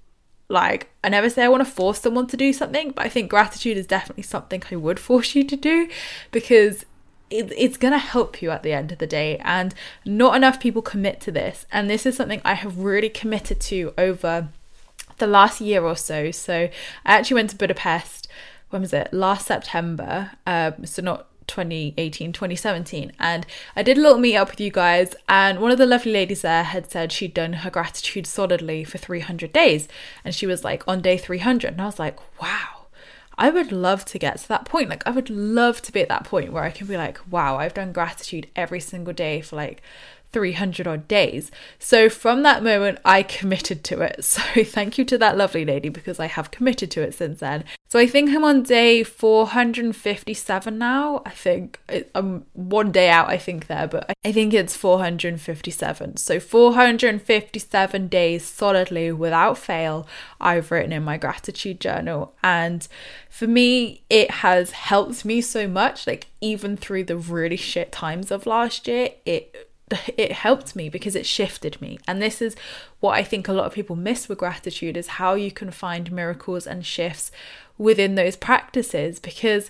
like, 0.49 0.89
I 1.03 1.09
never 1.09 1.29
say 1.29 1.43
I 1.43 1.49
want 1.49 1.65
to 1.65 1.71
force 1.71 1.99
someone 1.99 2.27
to 2.27 2.37
do 2.37 2.53
something, 2.53 2.91
but 2.91 3.05
I 3.05 3.09
think 3.09 3.29
gratitude 3.29 3.77
is 3.77 3.87
definitely 3.87 4.23
something 4.23 4.61
I 4.71 4.75
would 4.75 4.99
force 4.99 5.35
you 5.35 5.43
to 5.45 5.55
do 5.55 5.89
because 6.31 6.85
it, 7.33 7.51
it's 7.57 7.77
going 7.77 7.93
to 7.93 7.97
help 7.97 8.41
you 8.41 8.51
at 8.51 8.63
the 8.63 8.73
end 8.73 8.91
of 8.91 8.99
the 8.99 9.07
day. 9.07 9.37
And 9.43 9.73
not 10.05 10.35
enough 10.35 10.59
people 10.59 10.81
commit 10.81 11.19
to 11.21 11.31
this. 11.31 11.65
And 11.71 11.89
this 11.89 12.05
is 12.05 12.15
something 12.15 12.41
I 12.45 12.53
have 12.53 12.77
really 12.77 13.09
committed 13.09 13.59
to 13.61 13.93
over 13.97 14.49
the 15.17 15.27
last 15.27 15.59
year 15.59 15.83
or 15.83 15.95
so. 15.95 16.31
So, 16.31 16.69
I 17.05 17.13
actually 17.17 17.35
went 17.35 17.49
to 17.51 17.55
Budapest, 17.55 18.27
when 18.69 18.81
was 18.81 18.93
it? 18.93 19.11
Last 19.13 19.47
September. 19.47 20.31
Um, 20.45 20.85
so, 20.85 21.01
not 21.01 21.27
2018 21.45 22.31
2017 22.31 23.11
and 23.19 23.45
i 23.75 23.83
did 23.83 23.97
a 23.97 24.01
little 24.01 24.17
meet 24.17 24.37
up 24.37 24.49
with 24.49 24.61
you 24.61 24.71
guys 24.71 25.13
and 25.27 25.59
one 25.59 25.71
of 25.71 25.77
the 25.77 25.85
lovely 25.85 26.13
ladies 26.13 26.41
there 26.41 26.63
had 26.63 26.89
said 26.89 27.11
she'd 27.11 27.33
done 27.33 27.51
her 27.51 27.69
gratitude 27.69 28.25
solidly 28.25 28.85
for 28.85 28.97
300 28.97 29.51
days 29.51 29.89
and 30.23 30.33
she 30.33 30.47
was 30.47 30.63
like 30.63 30.87
on 30.87 31.01
day 31.01 31.17
300 31.17 31.73
and 31.73 31.81
i 31.81 31.85
was 31.85 31.99
like 31.99 32.17
wow 32.41 32.72
i 33.37 33.49
would 33.49 33.71
love 33.71 34.05
to 34.05 34.19
get 34.19 34.37
to 34.37 34.47
that 34.47 34.65
point 34.65 34.89
like 34.89 35.05
i 35.05 35.11
would 35.11 35.29
love 35.29 35.81
to 35.81 35.91
be 35.91 36.01
at 36.01 36.09
that 36.09 36.23
point 36.23 36.51
where 36.51 36.63
i 36.63 36.69
can 36.69 36.87
be 36.87 36.97
like 36.97 37.19
wow 37.29 37.57
i've 37.57 37.73
done 37.73 37.91
gratitude 37.91 38.47
every 38.55 38.79
single 38.79 39.13
day 39.13 39.41
for 39.41 39.55
like 39.55 39.81
300 40.33 40.87
odd 40.87 41.07
days. 41.07 41.51
So 41.79 42.09
from 42.09 42.43
that 42.43 42.63
moment, 42.63 42.99
I 43.05 43.23
committed 43.23 43.83
to 43.85 44.01
it. 44.01 44.25
So 44.33 44.63
thank 44.63 44.97
you 44.97 45.05
to 45.05 45.17
that 45.19 45.37
lovely 45.37 45.63
lady 45.63 45.89
because 45.89 46.19
I 46.19 46.25
have 46.25 46.49
committed 46.49 46.89
to 46.91 47.01
it 47.01 47.13
since 47.13 47.39
then. 47.39 47.63
So 47.91 47.99
I 47.99 48.07
think 48.07 48.31
I'm 48.31 48.43
on 48.43 48.63
day 48.63 49.03
457 49.03 50.77
now. 50.79 51.21
I 51.23 51.29
think 51.29 51.79
I'm 52.15 52.45
one 52.53 52.91
day 52.91 53.11
out, 53.11 53.29
I 53.29 53.37
think, 53.37 53.67
there, 53.67 53.87
but 53.87 54.11
I 54.25 54.31
think 54.31 54.51
it's 54.55 54.75
457. 54.75 56.17
So 56.17 56.39
457 56.39 58.07
days 58.07 58.43
solidly 58.43 59.11
without 59.11 59.59
fail, 59.59 60.07
I've 60.41 60.71
written 60.71 60.91
in 60.91 61.03
my 61.03 61.17
gratitude 61.17 61.79
journal. 61.79 62.33
And 62.43 62.87
for 63.29 63.45
me, 63.45 64.01
it 64.09 64.31
has 64.31 64.71
helped 64.71 65.23
me 65.23 65.41
so 65.41 65.67
much. 65.67 66.07
Like, 66.07 66.27
even 66.41 66.75
through 66.75 67.03
the 67.03 67.17
really 67.17 67.57
shit 67.57 67.91
times 67.91 68.31
of 68.31 68.47
last 68.47 68.87
year, 68.87 69.09
it 69.25 69.69
it 70.17 70.31
helped 70.31 70.75
me 70.75 70.89
because 70.89 71.15
it 71.15 71.25
shifted 71.25 71.81
me. 71.81 71.99
And 72.07 72.21
this 72.21 72.41
is 72.41 72.55
what 73.03 73.17
i 73.17 73.23
think 73.23 73.47
a 73.47 73.53
lot 73.53 73.65
of 73.65 73.73
people 73.73 73.97
miss 73.97 74.29
with 74.29 74.37
gratitude 74.37 74.95
is 74.95 75.07
how 75.19 75.33
you 75.33 75.51
can 75.51 75.69
find 75.69 76.09
miracles 76.09 76.65
and 76.65 76.85
shifts 76.85 77.31
within 77.77 78.15
those 78.15 78.37
practices 78.37 79.19
because 79.19 79.69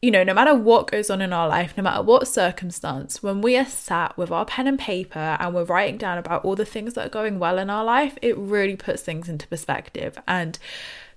you 0.00 0.10
know 0.10 0.24
no 0.24 0.32
matter 0.32 0.54
what 0.54 0.90
goes 0.90 1.10
on 1.10 1.20
in 1.20 1.32
our 1.32 1.46
life 1.46 1.74
no 1.76 1.82
matter 1.82 2.02
what 2.02 2.26
circumstance 2.26 3.22
when 3.22 3.42
we 3.42 3.56
are 3.56 3.66
sat 3.66 4.16
with 4.16 4.30
our 4.30 4.46
pen 4.46 4.66
and 4.66 4.78
paper 4.78 5.36
and 5.38 5.54
we're 5.54 5.64
writing 5.64 5.98
down 5.98 6.16
about 6.16 6.42
all 6.42 6.56
the 6.56 6.64
things 6.64 6.94
that 6.94 7.06
are 7.06 7.10
going 7.10 7.38
well 7.38 7.58
in 7.58 7.68
our 7.68 7.84
life 7.84 8.16
it 8.22 8.36
really 8.38 8.76
puts 8.76 9.02
things 9.02 9.28
into 9.28 9.46
perspective. 9.48 10.18
And 10.26 10.58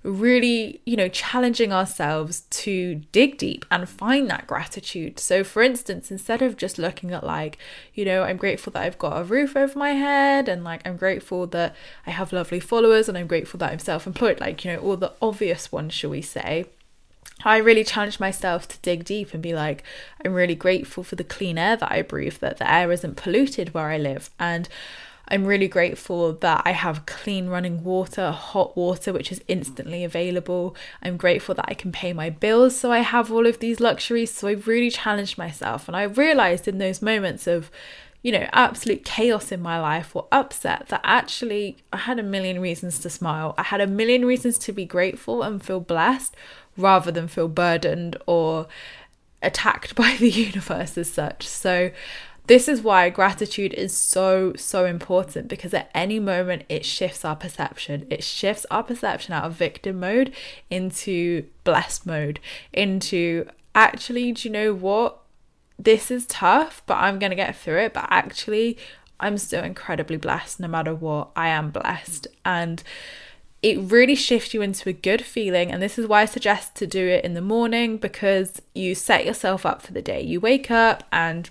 really, 0.02 0.80
you 0.84 0.96
know, 0.96 1.08
challenging 1.08 1.72
ourselves 1.72 2.42
to 2.50 2.96
dig 3.12 3.38
deep 3.38 3.64
and 3.70 3.88
find 3.88 4.30
that 4.30 4.46
gratitude. 4.46 5.18
So, 5.18 5.42
for 5.42 5.62
instance, 5.62 6.10
instead 6.10 6.42
of 6.42 6.56
just 6.56 6.78
looking 6.78 7.12
at, 7.12 7.24
like, 7.24 7.58
you 7.94 8.04
know, 8.04 8.22
I'm 8.22 8.36
grateful 8.36 8.72
that 8.72 8.82
I've 8.82 8.98
got 8.98 9.20
a 9.20 9.24
roof 9.24 9.56
over 9.56 9.78
my 9.78 9.90
head 9.90 10.48
and 10.48 10.62
like 10.62 10.86
I'm 10.86 10.96
grateful 10.96 11.46
that 11.48 11.74
I 12.06 12.10
have 12.10 12.32
lovely 12.32 12.60
followers 12.60 13.08
and 13.08 13.18
I'm 13.18 13.26
grateful 13.26 13.58
that 13.58 13.72
I'm 13.72 13.78
self 13.78 14.06
employed, 14.06 14.40
like, 14.40 14.64
you 14.64 14.72
know, 14.72 14.78
all 14.78 14.96
the 14.96 15.12
obvious 15.20 15.72
ones, 15.72 15.94
shall 15.94 16.10
we 16.10 16.22
say. 16.22 16.66
I 17.44 17.58
really 17.58 17.84
challenged 17.84 18.18
myself 18.18 18.66
to 18.68 18.78
dig 18.78 19.04
deep 19.04 19.34
and 19.34 19.42
be 19.42 19.54
like, 19.54 19.82
I'm 20.24 20.32
really 20.32 20.54
grateful 20.54 21.02
for 21.02 21.16
the 21.16 21.24
clean 21.24 21.58
air 21.58 21.76
that 21.76 21.92
I 21.92 22.02
breathe, 22.02 22.38
that 22.38 22.58
the 22.58 22.70
air 22.70 22.90
isn't 22.90 23.16
polluted 23.16 23.74
where 23.74 23.90
I 23.90 23.98
live. 23.98 24.30
And 24.38 24.68
I'm 25.28 25.44
really 25.44 25.68
grateful 25.68 26.32
that 26.34 26.62
I 26.64 26.72
have 26.72 27.06
clean 27.06 27.48
running 27.48 27.82
water, 27.82 28.30
hot 28.30 28.76
water, 28.76 29.12
which 29.12 29.32
is 29.32 29.42
instantly 29.48 30.04
available. 30.04 30.76
I'm 31.02 31.16
grateful 31.16 31.54
that 31.56 31.66
I 31.68 31.74
can 31.74 31.90
pay 31.90 32.12
my 32.12 32.30
bills, 32.30 32.78
so 32.78 32.92
I 32.92 33.00
have 33.00 33.32
all 33.32 33.46
of 33.46 33.58
these 33.58 33.80
luxuries. 33.80 34.32
So 34.32 34.48
I 34.48 34.52
really 34.52 34.90
challenged 34.90 35.36
myself, 35.36 35.88
and 35.88 35.96
I 35.96 36.04
realized 36.04 36.68
in 36.68 36.78
those 36.78 37.02
moments 37.02 37.46
of 37.46 37.70
you 38.22 38.32
know, 38.32 38.48
absolute 38.52 39.04
chaos 39.04 39.52
in 39.52 39.62
my 39.62 39.80
life 39.80 40.16
or 40.16 40.26
upset 40.32 40.88
that 40.88 41.00
actually 41.04 41.76
I 41.92 41.98
had 41.98 42.18
a 42.18 42.24
million 42.24 42.60
reasons 42.60 42.98
to 43.00 43.10
smile. 43.10 43.54
I 43.56 43.62
had 43.62 43.80
a 43.80 43.86
million 43.86 44.24
reasons 44.24 44.58
to 44.60 44.72
be 44.72 44.84
grateful 44.84 45.44
and 45.44 45.62
feel 45.62 45.78
blessed 45.78 46.34
rather 46.76 47.12
than 47.12 47.28
feel 47.28 47.46
burdened 47.46 48.16
or 48.26 48.66
attacked 49.42 49.94
by 49.96 50.16
the 50.18 50.28
universe 50.28 50.98
as 50.98 51.12
such. 51.12 51.46
So 51.46 51.92
this 52.46 52.68
is 52.68 52.82
why 52.82 53.10
gratitude 53.10 53.74
is 53.74 53.96
so, 53.96 54.52
so 54.56 54.84
important 54.84 55.48
because 55.48 55.74
at 55.74 55.90
any 55.94 56.20
moment 56.20 56.62
it 56.68 56.84
shifts 56.84 57.24
our 57.24 57.36
perception. 57.36 58.06
It 58.08 58.22
shifts 58.22 58.64
our 58.70 58.82
perception 58.82 59.34
out 59.34 59.44
of 59.44 59.54
victim 59.54 59.98
mode 59.98 60.32
into 60.70 61.46
blessed 61.64 62.06
mode, 62.06 62.38
into 62.72 63.48
actually, 63.74 64.32
do 64.32 64.48
you 64.48 64.52
know 64.52 64.74
what? 64.74 65.18
This 65.78 66.10
is 66.10 66.24
tough, 66.26 66.82
but 66.86 66.94
I'm 66.94 67.18
going 67.18 67.30
to 67.30 67.36
get 67.36 67.56
through 67.56 67.80
it. 67.80 67.92
But 67.92 68.06
actually, 68.08 68.78
I'm 69.20 69.38
still 69.38 69.62
incredibly 69.62 70.16
blessed 70.16 70.60
no 70.60 70.68
matter 70.68 70.94
what. 70.94 71.30
I 71.36 71.48
am 71.48 71.70
blessed. 71.70 72.28
And 72.44 72.82
it 73.62 73.78
really 73.78 74.14
shifts 74.14 74.54
you 74.54 74.62
into 74.62 74.88
a 74.88 74.94
good 74.94 75.22
feeling. 75.22 75.72
And 75.72 75.82
this 75.82 75.98
is 75.98 76.06
why 76.06 76.22
I 76.22 76.26
suggest 76.26 76.76
to 76.76 76.86
do 76.86 77.06
it 77.06 77.24
in 77.24 77.34
the 77.34 77.40
morning 77.40 77.98
because 77.98 78.62
you 78.74 78.94
set 78.94 79.26
yourself 79.26 79.66
up 79.66 79.82
for 79.82 79.92
the 79.92 80.02
day. 80.02 80.22
You 80.22 80.40
wake 80.40 80.70
up 80.70 81.04
and 81.12 81.50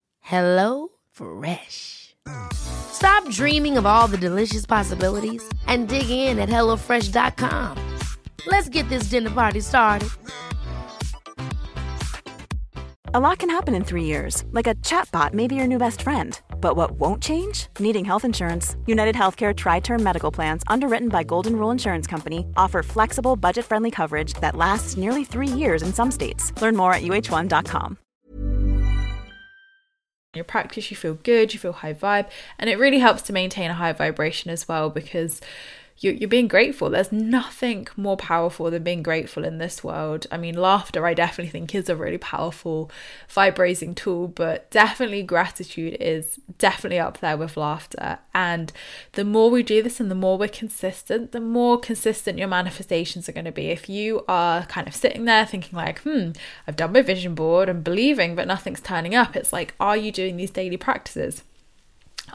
Hello 0.21 0.89
Fresh. 1.11 2.15
Stop 2.53 3.27
dreaming 3.29 3.77
of 3.77 3.85
all 3.85 4.07
the 4.07 4.17
delicious 4.17 4.65
possibilities 4.65 5.43
and 5.67 5.87
dig 5.89 6.09
in 6.09 6.39
at 6.39 6.49
HelloFresh.com. 6.49 7.77
Let's 8.47 8.69
get 8.69 8.87
this 8.89 9.03
dinner 9.03 9.29
party 9.29 9.59
started. 9.59 10.09
A 13.13 13.19
lot 13.19 13.39
can 13.39 13.49
happen 13.49 13.75
in 13.75 13.83
three 13.83 14.05
years, 14.05 14.45
like 14.51 14.67
a 14.67 14.75
chatbot 14.75 15.33
may 15.33 15.45
be 15.45 15.55
your 15.55 15.67
new 15.67 15.77
best 15.77 16.01
friend. 16.01 16.39
But 16.61 16.77
what 16.77 16.91
won't 16.91 17.21
change? 17.21 17.67
Needing 17.77 18.05
health 18.05 18.23
insurance. 18.23 18.77
United 18.85 19.15
Healthcare 19.15 19.53
Tri 19.53 19.81
Term 19.81 20.01
Medical 20.01 20.31
Plans, 20.31 20.63
underwritten 20.67 21.09
by 21.09 21.23
Golden 21.23 21.57
Rule 21.57 21.71
Insurance 21.71 22.07
Company, 22.07 22.45
offer 22.55 22.81
flexible, 22.83 23.35
budget 23.35 23.65
friendly 23.65 23.91
coverage 23.91 24.33
that 24.35 24.55
lasts 24.55 24.95
nearly 24.95 25.25
three 25.25 25.47
years 25.47 25.81
in 25.81 25.93
some 25.93 26.09
states. 26.09 26.53
Learn 26.61 26.77
more 26.77 26.93
at 26.93 27.01
uh1.com. 27.01 27.97
your 30.33 30.45
practice, 30.45 30.89
you 30.89 30.95
feel 30.95 31.15
good, 31.15 31.53
you 31.53 31.59
feel 31.59 31.73
high 31.73 31.93
vibe, 31.93 32.29
and 32.57 32.69
it 32.69 32.79
really 32.79 32.99
helps 32.99 33.21
to 33.23 33.33
maintain 33.33 33.69
a 33.69 33.73
high 33.73 33.91
vibration 33.91 34.49
as 34.49 34.65
well 34.67 34.89
because 34.89 35.41
you're, 36.01 36.27
being 36.27 36.47
grateful. 36.47 36.89
There's 36.89 37.11
nothing 37.11 37.87
more 37.95 38.17
powerful 38.17 38.71
than 38.71 38.83
being 38.83 39.03
grateful 39.03 39.45
in 39.45 39.59
this 39.59 39.83
world. 39.83 40.25
I 40.31 40.37
mean, 40.37 40.55
laughter, 40.55 41.05
I 41.05 41.13
definitely 41.13 41.51
think, 41.51 41.75
is 41.75 41.89
a 41.89 41.95
really 41.95 42.17
powerful 42.17 42.89
vibrating 43.29 43.93
tool, 43.93 44.27
but 44.27 44.69
definitely 44.71 45.21
gratitude 45.21 45.97
is 45.99 46.39
definitely 46.57 46.97
up 46.97 47.19
there 47.19 47.37
with 47.37 47.55
laughter. 47.55 48.17
And 48.33 48.73
the 49.13 49.23
more 49.23 49.51
we 49.51 49.61
do 49.61 49.83
this 49.83 49.99
and 49.99 50.09
the 50.09 50.15
more 50.15 50.39
we're 50.39 50.47
consistent, 50.47 51.33
the 51.33 51.39
more 51.39 51.79
consistent 51.79 52.39
your 52.39 52.47
manifestations 52.47 53.29
are 53.29 53.33
going 53.33 53.45
to 53.45 53.51
be. 53.51 53.67
If 53.67 53.87
you 53.87 54.25
are 54.27 54.65
kind 54.65 54.87
of 54.87 54.95
sitting 54.95 55.25
there 55.25 55.45
thinking, 55.45 55.77
like, 55.77 55.99
hmm, 55.99 56.31
I've 56.67 56.75
done 56.75 56.93
my 56.93 57.03
vision 57.03 57.35
board 57.35 57.69
and 57.69 57.83
believing, 57.83 58.35
but 58.35 58.47
nothing's 58.47 58.81
turning 58.81 59.13
up, 59.13 59.35
it's 59.35 59.53
like, 59.53 59.75
are 59.79 59.97
you 59.97 60.11
doing 60.11 60.37
these 60.37 60.51
daily 60.51 60.77
practices? 60.77 61.43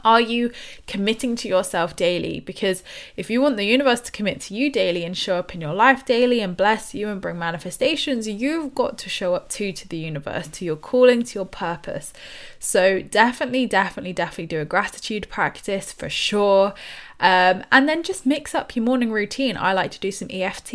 Are 0.03 0.21
you 0.21 0.51
committing 0.85 1.35
to 1.37 1.47
yourself 1.47 1.95
daily? 1.95 2.39
Because 2.39 2.83
if 3.15 3.29
you 3.29 3.41
want 3.41 3.57
the 3.57 3.65
universe 3.65 4.01
to 4.01 4.11
commit 4.11 4.41
to 4.41 4.53
you 4.53 4.71
daily 4.71 5.03
and 5.03 5.17
show 5.17 5.37
up 5.37 5.53
in 5.53 5.61
your 5.61 5.73
life 5.73 6.05
daily 6.05 6.39
and 6.39 6.55
bless 6.55 6.93
you 6.93 7.09
and 7.09 7.21
bring 7.21 7.39
manifestations, 7.39 8.27
you've 8.27 8.75
got 8.75 8.97
to 8.99 9.09
show 9.09 9.33
up 9.35 9.49
too 9.49 9.71
to 9.73 9.87
the 9.87 9.97
universe, 9.97 10.47
to 10.47 10.65
your 10.65 10.75
calling, 10.75 11.23
to 11.23 11.39
your 11.39 11.45
purpose. 11.45 12.13
So 12.59 13.01
definitely, 13.01 13.65
definitely, 13.65 14.13
definitely 14.13 14.47
do 14.47 14.61
a 14.61 14.65
gratitude 14.65 15.27
practice 15.29 15.91
for 15.91 16.09
sure. 16.09 16.73
Um, 17.19 17.63
and 17.71 17.89
then 17.89 18.03
just 18.03 18.25
mix 18.25 18.53
up 18.53 18.75
your 18.75 18.85
morning 18.85 19.11
routine. 19.11 19.57
I 19.57 19.73
like 19.73 19.91
to 19.91 19.99
do 19.99 20.11
some 20.11 20.27
EFT, 20.31 20.73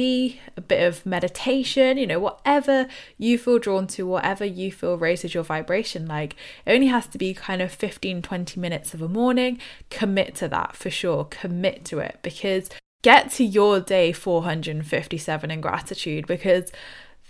a 0.56 0.60
bit 0.66 0.82
of 0.82 1.06
meditation, 1.06 1.98
you 1.98 2.06
know, 2.06 2.18
whatever 2.18 2.88
you 3.16 3.38
feel 3.38 3.58
drawn 3.58 3.86
to, 3.88 4.06
whatever 4.06 4.44
you 4.44 4.72
feel 4.72 4.98
raises 4.98 5.34
your 5.34 5.44
vibration. 5.44 6.06
Like 6.06 6.34
it 6.66 6.72
only 6.72 6.88
has 6.88 7.06
to 7.08 7.18
be 7.18 7.32
kind 7.32 7.62
of 7.62 7.70
15, 7.70 8.22
20 8.22 8.60
minutes 8.60 8.92
of 8.92 9.02
a 9.02 9.08
morning. 9.08 9.58
Commit 9.90 10.34
to 10.36 10.48
that 10.48 10.74
for 10.74 10.90
sure. 10.90 11.24
Commit 11.26 11.84
to 11.86 12.00
it 12.00 12.18
because 12.22 12.68
get 13.02 13.30
to 13.32 13.44
your 13.44 13.80
day 13.80 14.12
457 14.12 15.50
in 15.50 15.60
gratitude 15.60 16.26
because 16.26 16.72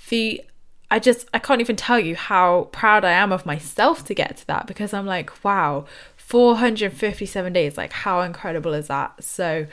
the 0.09 0.43
I 0.91 0.99
just 0.99 1.27
I 1.33 1.39
can't 1.39 1.63
even 1.63 1.77
tell 1.77 1.99
you 1.99 2.15
how 2.15 2.69
proud 2.71 3.03
I 3.03 3.13
am 3.13 3.33
of 3.33 3.47
myself 3.47 4.05
to 4.05 4.15
get 4.15 4.37
to 4.37 4.47
that 4.49 4.67
because 4.67 4.93
I'm 4.93 5.07
like, 5.07 5.43
wow, 5.43 5.87
457 6.33 7.53
days. 7.53 7.77
Like, 7.77 7.93
how 7.93 8.23
incredible 8.23 8.73
is 8.73 8.87
that? 8.87 9.23
So, 9.23 9.67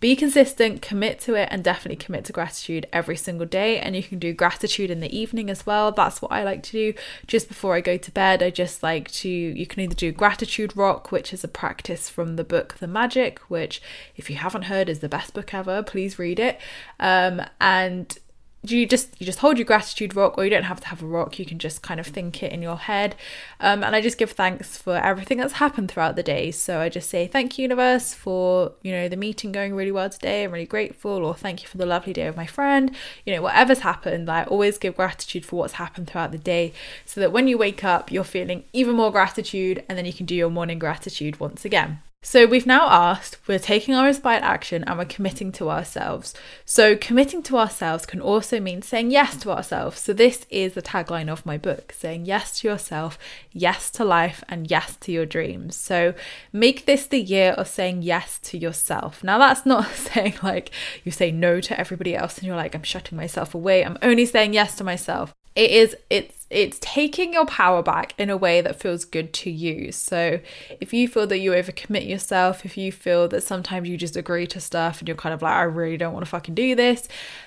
be 0.00 0.16
consistent, 0.16 0.82
commit 0.82 1.20
to 1.20 1.36
it, 1.36 1.48
and 1.52 1.62
definitely 1.62 2.04
commit 2.04 2.24
to 2.24 2.32
gratitude 2.32 2.86
every 2.92 3.16
single 3.16 3.46
day. 3.46 3.78
And 3.78 3.94
you 3.94 4.02
can 4.02 4.18
do 4.18 4.32
gratitude 4.32 4.90
in 4.90 4.98
the 4.98 5.16
evening 5.16 5.48
as 5.48 5.64
well. 5.64 5.92
That's 5.92 6.20
what 6.20 6.32
I 6.32 6.42
like 6.42 6.64
to 6.64 6.72
do 6.72 6.94
just 7.28 7.46
before 7.46 7.76
I 7.76 7.80
go 7.80 7.96
to 7.96 8.10
bed. 8.10 8.42
I 8.42 8.50
just 8.50 8.82
like 8.82 9.08
to, 9.12 9.28
you 9.28 9.66
can 9.68 9.82
either 9.82 9.94
do 9.94 10.10
gratitude 10.10 10.76
rock, 10.76 11.12
which 11.12 11.32
is 11.32 11.44
a 11.44 11.48
practice 11.48 12.08
from 12.08 12.34
the 12.34 12.42
book 12.42 12.78
The 12.80 12.88
Magic, 12.88 13.38
which, 13.46 13.80
if 14.16 14.28
you 14.28 14.34
haven't 14.34 14.62
heard, 14.62 14.88
is 14.88 14.98
the 14.98 15.08
best 15.08 15.32
book 15.32 15.54
ever. 15.54 15.80
Please 15.80 16.18
read 16.18 16.40
it. 16.40 16.58
Um, 16.98 17.40
and 17.60 18.18
you 18.62 18.86
just 18.86 19.18
you 19.18 19.24
just 19.24 19.38
hold 19.38 19.56
your 19.56 19.64
gratitude 19.64 20.14
rock 20.14 20.36
or 20.36 20.44
you 20.44 20.50
don't 20.50 20.64
have 20.64 20.80
to 20.80 20.88
have 20.88 21.02
a 21.02 21.06
rock 21.06 21.38
you 21.38 21.46
can 21.46 21.58
just 21.58 21.82
kind 21.82 21.98
of 21.98 22.06
think 22.06 22.42
it 22.42 22.52
in 22.52 22.60
your 22.60 22.76
head. 22.76 23.16
Um, 23.58 23.82
and 23.82 23.96
i 23.96 24.00
just 24.00 24.18
give 24.18 24.32
thanks 24.32 24.76
for 24.76 24.96
everything 24.96 25.38
that's 25.38 25.54
happened 25.54 25.90
throughout 25.90 26.16
the 26.16 26.22
day. 26.22 26.50
So 26.50 26.78
i 26.80 26.88
just 26.88 27.08
say 27.08 27.26
thank 27.26 27.58
you 27.58 27.62
universe 27.62 28.14
for 28.14 28.72
you 28.82 28.92
know 28.92 29.08
the 29.08 29.16
meeting 29.16 29.52
going 29.52 29.74
really 29.74 29.92
well 29.92 30.10
today. 30.10 30.44
I'm 30.44 30.52
really 30.52 30.66
grateful 30.66 31.24
or 31.24 31.34
thank 31.34 31.62
you 31.62 31.68
for 31.68 31.78
the 31.78 31.86
lovely 31.86 32.12
day 32.12 32.26
with 32.26 32.36
my 32.36 32.46
friend. 32.46 32.94
You 33.24 33.34
know 33.34 33.42
whatever's 33.42 33.80
happened 33.80 34.28
i 34.30 34.44
always 34.44 34.78
give 34.78 34.96
gratitude 34.96 35.44
for 35.44 35.56
what's 35.56 35.74
happened 35.74 36.08
throughout 36.08 36.32
the 36.32 36.38
day 36.38 36.72
so 37.04 37.20
that 37.20 37.32
when 37.32 37.48
you 37.48 37.56
wake 37.56 37.84
up 37.84 38.10
you're 38.10 38.24
feeling 38.24 38.64
even 38.72 38.96
more 38.96 39.10
gratitude 39.10 39.82
and 39.88 39.96
then 39.96 40.04
you 40.04 40.12
can 40.12 40.26
do 40.26 40.34
your 40.34 40.50
morning 40.50 40.78
gratitude 40.78 41.40
once 41.40 41.64
again 41.64 42.00
so 42.22 42.46
we've 42.46 42.66
now 42.66 42.86
asked, 42.86 43.38
we're 43.48 43.58
taking 43.58 43.94
our 43.94 44.06
inspired 44.06 44.42
action 44.42 44.84
and 44.84 44.98
we're 44.98 45.06
committing 45.06 45.52
to 45.52 45.70
ourselves. 45.70 46.34
So 46.66 46.94
committing 46.94 47.42
to 47.44 47.56
ourselves 47.56 48.04
can 48.04 48.20
also 48.20 48.60
mean 48.60 48.82
saying 48.82 49.10
yes 49.10 49.38
to 49.38 49.50
ourselves. 49.50 50.00
So 50.00 50.12
this 50.12 50.44
is 50.50 50.74
the 50.74 50.82
tagline 50.82 51.30
of 51.30 51.46
my 51.46 51.56
book, 51.56 51.92
saying 51.96 52.26
yes 52.26 52.60
to 52.60 52.68
yourself, 52.68 53.18
yes 53.52 53.90
to 53.92 54.04
life 54.04 54.44
and 54.50 54.70
yes 54.70 54.96
to 54.96 55.12
your 55.12 55.24
dreams. 55.24 55.76
So 55.76 56.12
make 56.52 56.84
this 56.84 57.06
the 57.06 57.20
year 57.20 57.52
of 57.52 57.68
saying 57.68 58.02
yes 58.02 58.38
to 58.40 58.58
yourself. 58.58 59.24
Now 59.24 59.38
that's 59.38 59.64
not 59.64 59.86
saying 59.94 60.34
like 60.42 60.72
you 61.04 61.12
say 61.12 61.30
no 61.30 61.58
to 61.62 61.80
everybody 61.80 62.14
else 62.14 62.36
and 62.36 62.46
you're 62.46 62.54
like 62.54 62.74
I'm 62.74 62.82
shutting 62.82 63.16
myself 63.16 63.54
away. 63.54 63.82
I'm 63.82 63.98
only 64.02 64.26
saying 64.26 64.52
yes 64.52 64.74
to 64.76 64.84
myself. 64.84 65.34
It 65.56 65.70
is 65.70 65.96
it's 66.10 66.39
it's 66.50 66.78
taking 66.80 67.32
your 67.32 67.46
power 67.46 67.80
back 67.80 68.12
in 68.18 68.28
a 68.28 68.36
way 68.36 68.60
that 68.60 68.80
feels 68.80 69.04
good 69.04 69.32
to 69.32 69.50
you. 69.50 69.92
So 69.92 70.40
if 70.80 70.92
you 70.92 71.06
feel 71.06 71.28
that 71.28 71.38
you 71.38 71.52
overcommit 71.52 72.08
yourself, 72.08 72.64
if 72.64 72.76
you 72.76 72.90
feel 72.90 73.28
that 73.28 73.44
sometimes 73.44 73.88
you 73.88 73.96
just 73.96 74.16
agree 74.16 74.48
to 74.48 74.60
stuff 74.60 74.98
and 74.98 75.06
you're 75.06 75.16
kind 75.16 75.32
of 75.32 75.42
like, 75.42 75.52
I 75.52 75.62
really 75.62 75.96
don't 75.96 76.12
want 76.12 76.24
to 76.24 76.30
fucking 76.30 76.56
do 76.56 76.74
this, 76.74 77.06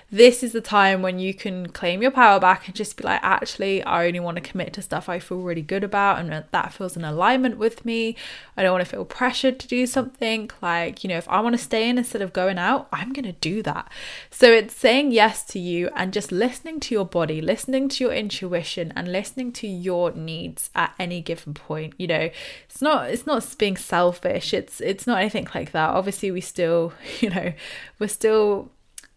this 0.09 0.43
is 0.43 0.53
the 0.53 0.61
time 0.61 1.01
when 1.01 1.17
you 1.19 1.33
can 1.33 1.67
claim 1.67 2.01
your 2.01 2.11
power 2.11 2.39
back 2.39 2.67
and 2.67 2.75
just 2.75 2.95
be 2.95 3.03
like, 3.03 3.19
actually, 3.23 3.83
I 3.83 4.05
only 4.05 4.19
want 4.19 4.35
to 4.35 4.41
commit 4.41 4.71
to 4.73 4.81
stuff 4.81 5.09
I 5.09 5.19
feel 5.19 5.39
really 5.39 5.63
good 5.63 5.83
about 5.83 6.19
and 6.19 6.45
that 6.51 6.73
feels 6.73 6.95
in 6.95 7.03
alignment 7.03 7.57
with 7.57 7.83
me. 7.83 8.15
I 8.55 8.63
don't 8.63 8.73
want 8.73 8.85
to 8.85 8.89
feel 8.89 9.05
pressured 9.05 9.59
to 9.59 9.67
do 9.67 9.85
something. 9.85 10.49
Like, 10.61 11.03
you 11.03 11.09
know, 11.09 11.17
if 11.17 11.27
I 11.27 11.41
want 11.41 11.57
to 11.57 11.61
stay 11.61 11.89
in 11.89 11.97
instead 11.97 12.21
of 12.21 12.31
going 12.31 12.59
out, 12.59 12.87
I'm 12.93 13.11
going 13.11 13.25
to 13.25 13.33
do 13.33 13.63
that. 13.63 13.91
So 14.29 14.51
it's 14.51 14.75
saying 14.75 15.11
yes 15.11 15.43
to 15.45 15.59
you 15.59 15.89
and 15.95 16.13
just 16.13 16.31
listening 16.31 16.79
to 16.81 16.95
your 16.95 17.05
body, 17.05 17.41
listening 17.41 17.89
to 17.89 18.03
your 18.03 18.13
intuition 18.13 18.92
and 18.95 19.11
listening 19.11 19.51
to 19.53 19.67
your 19.67 20.11
needs 20.11 20.69
at 20.75 20.93
any 20.99 21.21
given 21.21 21.53
point. 21.53 21.93
You 21.97 22.07
know, 22.07 22.29
it's 22.65 22.81
not 22.81 23.09
it's 23.09 23.25
not 23.25 23.55
being 23.57 23.77
selfish. 23.77 24.53
It's 24.53 24.81
it's 24.81 25.07
not 25.07 25.19
anything 25.19 25.47
like 25.53 25.71
that. 25.71 25.89
Obviously, 25.89 26.31
we 26.31 26.41
still, 26.41 26.93
you 27.19 27.29
know, 27.29 27.53
we're 27.99 28.07
still 28.07 28.71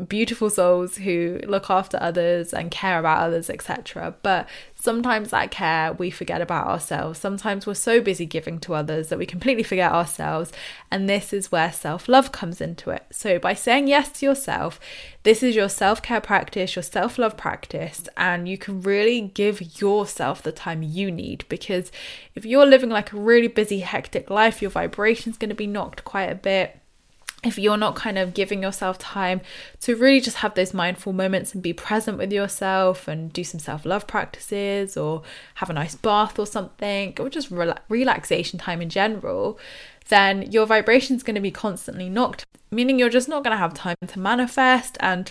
beautiful 0.09 0.51
souls 0.51 0.99
who 0.99 1.41
look 1.47 1.71
after 1.71 1.99
others 2.01 2.53
and 2.53 2.71
care 2.71 2.99
about 2.99 3.23
others, 3.23 3.49
etc. 3.49 4.15
But 4.23 4.49
sometimes 4.87 5.31
that 5.31 5.51
care 5.51 5.93
we 5.95 6.11
forget 6.11 6.41
about 6.41 6.69
ourselves. 6.69 7.19
Sometimes 7.19 7.67
we're 7.67 7.75
so 7.75 8.01
busy 8.01 8.25
giving 8.25 8.61
to 8.61 8.73
others 8.73 9.09
that 9.09 9.19
we 9.19 9.27
completely 9.27 9.65
forget 9.65 9.91
ourselves. 9.91 10.53
And 10.93 11.11
this 11.11 11.33
is 11.33 11.51
where 11.51 11.73
self 11.73 12.09
love 12.09 12.31
comes 12.31 12.61
into 12.61 12.91
it. 12.91 13.05
So, 13.11 13.41
by 13.41 13.53
saying 13.53 13.89
yes 13.89 14.13
to 14.13 14.27
yourself, 14.27 14.79
this 15.25 15.43
is 15.43 15.57
your 15.57 15.69
self 15.69 16.03
care 16.03 16.21
practice, 16.21 16.77
your 16.77 16.85
self 16.85 17.19
love 17.19 17.37
practice, 17.37 18.09
and 18.17 18.49
you 18.49 18.57
can 18.57 18.81
really 18.81 19.23
give 19.23 19.81
yourself 19.83 20.41
the 20.41 20.53
time 20.53 20.85
you 20.85 21.11
need. 21.11 21.45
Because 21.49 21.91
if 22.37 22.47
you're 22.47 22.65
living 22.65 22.91
like 22.91 23.13
a 23.13 23.19
really 23.19 23.49
busy, 23.49 23.81
hectic 23.81 24.31
life, 24.31 24.63
your 24.63 24.71
vibration's 24.71 25.37
going 25.37 25.49
to 25.49 25.57
be 25.57 25.67
knocked 25.67 26.05
quite 26.05 26.31
a 26.31 26.37
bit 26.37 26.81
if 27.45 27.59
you're 27.59 27.77
not 27.77 27.95
kind 27.95 28.19
of 28.19 28.35
giving 28.35 28.63
yourself 28.63 28.99
time 28.99 29.41
to 29.81 29.95
really 29.95 30.21
just 30.21 30.39
have 30.39 30.55
those 30.55 30.73
mindful 30.73 31.13
moments 31.13 31.55
and 31.55 31.63
be 31.63 31.73
present 31.73 32.19
with 32.19 32.33
yourself 32.33 33.07
and 33.07 33.33
do 33.33 33.45
some 33.45 33.61
self 33.61 33.85
love 33.85 34.07
practices 34.07 34.97
or 34.97 35.23
have 35.57 35.71
a 35.71 35.75
nice 35.75 35.95
bath 35.95 36.39
or 36.39 36.47
something, 36.47 37.15
or 37.21 37.29
just 37.29 37.53
rela- 37.53 37.79
relaxation 37.89 38.59
time 38.59 38.81
in 38.81 38.89
general, 38.89 39.59
then 40.09 40.51
your 40.51 40.67
vibration 40.67 41.17
is 41.17 41.23
going 41.23 41.35
to 41.35 41.41
be 41.41 41.51
constantly 41.51 42.09
knocked, 42.09 42.47
meaning 42.71 42.99
you're 42.99 43.09
just 43.09 43.29
not 43.29 43.45
going 43.45 43.53
to 43.53 43.59
have 43.59 43.75
time 43.75 43.97
to 44.07 44.19
manifest 44.19 44.97
and 45.01 45.31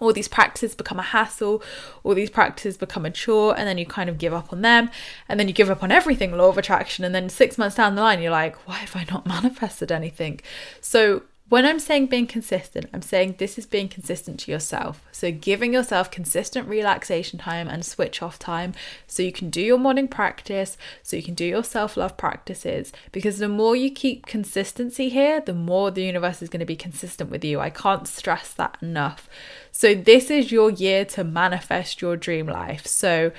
all 0.00 0.12
these 0.12 0.28
practices 0.28 0.74
become 0.74 0.98
a 0.98 1.02
hassle, 1.02 1.62
all 2.04 2.14
these 2.14 2.30
practices 2.30 2.76
become 2.76 3.04
a 3.04 3.10
chore, 3.10 3.56
and 3.58 3.66
then 3.66 3.78
you 3.78 3.86
kind 3.86 4.08
of 4.08 4.18
give 4.18 4.32
up 4.32 4.52
on 4.52 4.62
them, 4.62 4.90
and 5.28 5.38
then 5.38 5.48
you 5.48 5.54
give 5.54 5.70
up 5.70 5.82
on 5.82 5.90
everything, 5.90 6.36
law 6.36 6.48
of 6.48 6.58
attraction, 6.58 7.04
and 7.04 7.14
then 7.14 7.28
six 7.28 7.58
months 7.58 7.76
down 7.76 7.94
the 7.94 8.02
line, 8.02 8.20
you're 8.20 8.30
like, 8.30 8.56
why 8.68 8.76
have 8.76 8.96
I 8.96 9.06
not 9.10 9.26
manifested 9.36 9.90
anything? 9.92 10.40
So, 10.80 11.22
when 11.48 11.64
I'm 11.64 11.78
saying 11.78 12.06
being 12.06 12.26
consistent, 12.26 12.86
I'm 12.92 13.02
saying 13.02 13.36
this 13.38 13.56
is 13.56 13.66
being 13.66 13.88
consistent 13.88 14.40
to 14.40 14.50
yourself. 14.50 15.02
So, 15.12 15.30
giving 15.30 15.72
yourself 15.72 16.10
consistent 16.10 16.68
relaxation 16.68 17.38
time 17.38 17.68
and 17.68 17.84
switch 17.84 18.20
off 18.20 18.38
time 18.38 18.74
so 19.06 19.22
you 19.22 19.30
can 19.30 19.50
do 19.50 19.60
your 19.60 19.78
morning 19.78 20.08
practice, 20.08 20.76
so 21.04 21.16
you 21.16 21.22
can 21.22 21.34
do 21.34 21.44
your 21.44 21.62
self 21.62 21.96
love 21.96 22.16
practices. 22.16 22.92
Because 23.12 23.38
the 23.38 23.48
more 23.48 23.76
you 23.76 23.92
keep 23.92 24.26
consistency 24.26 25.08
here, 25.08 25.40
the 25.40 25.54
more 25.54 25.92
the 25.92 26.04
universe 26.04 26.42
is 26.42 26.48
going 26.48 26.60
to 26.60 26.66
be 26.66 26.76
consistent 26.76 27.30
with 27.30 27.44
you. 27.44 27.60
I 27.60 27.70
can't 27.70 28.08
stress 28.08 28.52
that 28.54 28.76
enough. 28.82 29.28
So, 29.70 29.94
this 29.94 30.30
is 30.30 30.50
your 30.50 30.70
year 30.70 31.04
to 31.06 31.22
manifest 31.22 32.02
your 32.02 32.16
dream 32.16 32.48
life. 32.48 32.88
So, 32.88 33.30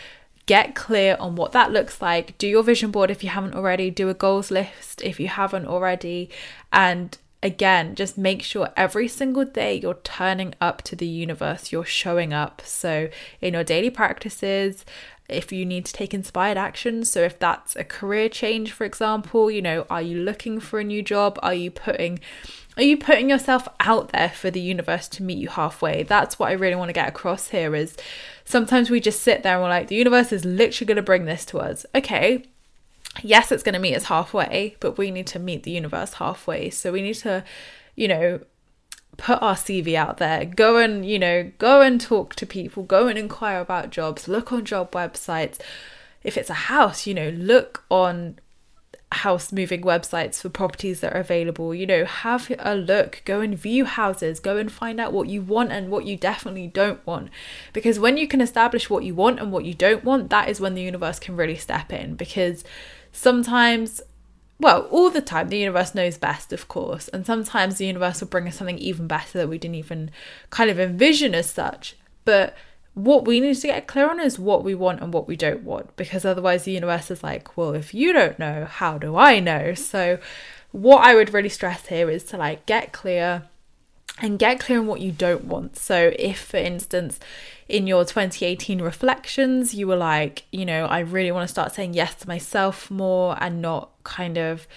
get 0.45 0.75
clear 0.75 1.17
on 1.19 1.35
what 1.35 1.51
that 1.51 1.73
looks 1.73 2.01
like. 2.01 2.37
Do 2.37 2.47
your 2.47 2.63
vision 2.63 2.89
board 2.89 3.11
if 3.11 3.21
you 3.21 3.29
haven't 3.31 3.53
already, 3.53 3.91
do 3.91 4.07
a 4.07 4.13
goals 4.13 4.49
list 4.49 5.01
if 5.01 5.19
you 5.19 5.27
haven't 5.27 5.65
already, 5.65 6.29
and 6.71 7.17
again, 7.43 7.95
just 7.95 8.17
make 8.17 8.41
sure 8.41 8.69
every 8.75 9.07
single 9.07 9.45
day 9.45 9.79
you're 9.79 9.99
turning 10.03 10.53
up 10.59 10.81
to 10.83 10.95
the 10.95 11.07
universe, 11.07 11.71
you're 11.71 11.85
showing 11.85 12.33
up. 12.33 12.61
So, 12.65 13.09
in 13.41 13.53
your 13.53 13.63
daily 13.63 13.89
practices, 13.89 14.85
if 15.29 15.51
you 15.51 15.65
need 15.65 15.85
to 15.85 15.93
take 15.93 16.13
inspired 16.13 16.57
action, 16.57 17.03
so 17.03 17.21
if 17.21 17.37
that's 17.37 17.75
a 17.75 17.83
career 17.83 18.29
change, 18.29 18.71
for 18.71 18.85
example, 18.85 19.51
you 19.51 19.61
know, 19.61 19.85
are 19.89 20.01
you 20.01 20.19
looking 20.19 20.59
for 20.59 20.79
a 20.79 20.83
new 20.83 21.03
job? 21.03 21.37
Are 21.43 21.53
you 21.53 21.69
putting 21.69 22.19
are 22.77 22.83
you 22.83 22.95
putting 22.95 23.27
yourself 23.27 23.67
out 23.79 24.11
there 24.11 24.29
for 24.29 24.51
the 24.51 24.61
universe 24.61 25.07
to 25.09 25.23
meet 25.23 25.39
you 25.39 25.49
halfway? 25.49 26.03
That's 26.03 26.37
what 26.37 26.49
I 26.49 26.53
really 26.53 26.75
want 26.75 26.89
to 26.89 26.93
get 26.93 27.09
across 27.09 27.47
here 27.47 27.75
is 27.75 27.97
sometimes 28.45 28.91
we 28.91 28.99
just 28.99 29.23
sit 29.23 29.41
there 29.41 29.53
and 29.55 29.63
we're 29.63 29.69
like, 29.69 29.87
the 29.87 29.95
universe 29.95 30.31
is 30.31 30.45
literally 30.45 30.85
going 30.85 30.97
to 30.97 31.01
bring 31.01 31.25
this 31.25 31.43
to 31.45 31.57
us. 31.57 31.87
Okay, 31.95 32.45
yes, 33.23 33.51
it's 33.51 33.63
going 33.63 33.73
to 33.73 33.79
meet 33.79 33.95
us 33.95 34.05
halfway, 34.05 34.75
but 34.79 34.97
we 34.97 35.11
need 35.11 35.27
to 35.27 35.39
meet 35.39 35.63
the 35.63 35.71
universe 35.71 36.13
halfway. 36.13 36.69
So 36.69 36.91
we 36.91 37.01
need 37.01 37.15
to, 37.15 37.43
you 37.95 38.07
know, 38.07 38.39
put 39.17 39.41
our 39.41 39.55
CV 39.55 39.95
out 39.95 40.17
there, 40.17 40.45
go 40.45 40.77
and, 40.77 41.05
you 41.05 41.19
know, 41.19 41.51
go 41.57 41.81
and 41.81 41.99
talk 41.99 42.35
to 42.35 42.45
people, 42.45 42.83
go 42.83 43.07
and 43.07 43.17
inquire 43.17 43.59
about 43.59 43.89
jobs, 43.89 44.27
look 44.27 44.51
on 44.51 44.63
job 44.65 44.91
websites. 44.91 45.59
If 46.23 46.37
it's 46.37 46.49
a 46.49 46.55
house, 46.55 47.07
you 47.07 47.13
know, 47.13 47.29
look 47.29 47.83
on 47.89 48.39
house 49.11 49.53
moving 49.53 49.81
websites 49.81 50.41
for 50.41 50.49
properties 50.49 50.99
that 50.99 51.13
are 51.13 51.19
available. 51.19 51.73
You 51.73 51.87
know, 51.87 52.05
have 52.05 52.51
a 52.59 52.75
look, 52.75 53.21
go 53.25 53.39
and 53.39 53.57
view 53.57 53.85
houses, 53.85 54.39
go 54.39 54.57
and 54.57 54.71
find 54.71 54.99
out 54.99 55.13
what 55.13 55.29
you 55.29 55.41
want 55.41 55.71
and 55.71 55.89
what 55.89 56.05
you 56.05 56.17
definitely 56.17 56.67
don't 56.67 57.05
want. 57.07 57.29
Because 57.73 57.99
when 57.99 58.17
you 58.17 58.27
can 58.27 58.41
establish 58.41 58.89
what 58.89 59.03
you 59.03 59.15
want 59.15 59.39
and 59.39 59.51
what 59.51 59.65
you 59.65 59.73
don't 59.73 60.03
want, 60.03 60.29
that 60.29 60.49
is 60.49 60.59
when 60.59 60.75
the 60.75 60.81
universe 60.81 61.19
can 61.19 61.37
really 61.37 61.55
step 61.55 61.93
in. 61.93 62.15
Because 62.15 62.63
sometimes 63.17 64.01
well, 64.59 64.87
all 64.89 65.11
the 65.11 65.21
time, 65.21 65.49
the 65.49 65.59
universe 65.59 65.93
knows 65.93 66.17
best, 66.17 66.51
of 66.51 66.67
course, 66.67 67.07
and 67.09 67.25
sometimes 67.25 67.77
the 67.77 67.85
universe 67.85 68.21
will 68.21 68.27
bring 68.27 68.47
us 68.47 68.55
something 68.55 68.79
even 68.79 69.05
better 69.05 69.37
that 69.37 69.49
we 69.49 69.59
didn't 69.59 69.75
even 69.75 70.09
kind 70.49 70.71
of 70.71 70.79
envision 70.79 71.35
as 71.35 71.47
such. 71.47 71.95
But 72.25 72.57
what 72.95 73.25
we 73.25 73.39
need 73.39 73.55
to 73.55 73.67
get 73.67 73.85
clear 73.85 74.09
on 74.09 74.19
is 74.19 74.39
what 74.39 74.63
we 74.63 74.73
want 74.73 75.01
and 75.01 75.13
what 75.13 75.27
we 75.27 75.35
don't 75.35 75.61
want, 75.61 75.95
because 75.95 76.25
otherwise, 76.25 76.63
the 76.63 76.71
universe 76.71 77.11
is 77.11 77.21
like, 77.21 77.55
well, 77.55 77.75
if 77.75 77.93
you 77.93 78.13
don't 78.13 78.39
know, 78.39 78.65
how 78.65 78.97
do 78.97 79.15
I 79.15 79.39
know? 79.39 79.75
So, 79.75 80.17
what 80.71 81.03
I 81.05 81.13
would 81.13 81.33
really 81.33 81.49
stress 81.49 81.85
here 81.85 82.09
is 82.09 82.23
to 82.25 82.37
like 82.37 82.65
get 82.65 82.91
clear 82.91 83.43
and 84.21 84.39
get 84.39 84.59
clear 84.59 84.79
on 84.79 84.87
what 84.87 85.01
you 85.01 85.11
don't 85.11 85.45
want. 85.45 85.77
So, 85.77 86.11
if 86.17 86.39
for 86.39 86.57
instance, 86.57 87.19
in 87.67 87.85
your 87.85 88.03
2018 88.03 88.81
reflections, 88.81 89.73
you 89.73 89.87
were 89.87 89.97
like, 89.97 90.45
you 90.51 90.65
know, 90.65 90.85
I 90.85 90.99
really 90.99 91.31
want 91.31 91.47
to 91.47 91.51
start 91.51 91.73
saying 91.73 91.93
yes 91.93 92.15
to 92.15 92.27
myself 92.27 92.89
more 92.89 93.37
and 93.39 93.61
not 93.61 93.91
kind 94.03 94.37
of 94.37 94.67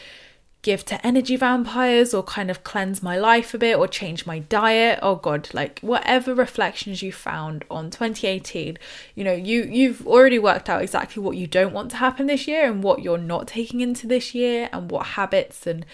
give 0.63 0.85
to 0.85 1.07
energy 1.07 1.37
vampires 1.37 2.13
or 2.13 2.23
kind 2.23 2.51
of 2.51 2.63
cleanse 2.65 3.03
my 3.03 3.17
life 3.17 3.55
a 3.55 3.59
bit 3.59 3.79
or 3.79 3.89
change 3.89 4.27
my 4.27 4.41
diet 4.41 4.99
oh 5.01 5.17
god 5.17 5.49
like 5.55 5.81
whatever 5.81 6.35
reflections 6.35 7.03
you 7.03 7.11
found 7.11 7.65
on 7.71 7.91
2018 7.91 8.77
you 9.15 9.25
know 9.25 9.33
you 9.33 9.63
you've 9.63 10.07
already 10.07 10.39
worked 10.39 10.69
out 10.69 10.83
exactly 10.83 11.23
what 11.23 11.37
you 11.37 11.47
don't 11.47 11.73
want 11.73 11.91
to 11.91 11.97
happen 11.97 12.27
this 12.27 12.47
year 12.47 12.71
and 12.71 12.83
what 12.83 13.03
you're 13.03 13.17
not 13.17 13.49
taking 13.49 13.81
into 13.81 14.07
this 14.07 14.35
year 14.35 14.69
and 14.73 14.91
what 14.91 15.07
habits 15.07 15.67
and 15.67 15.87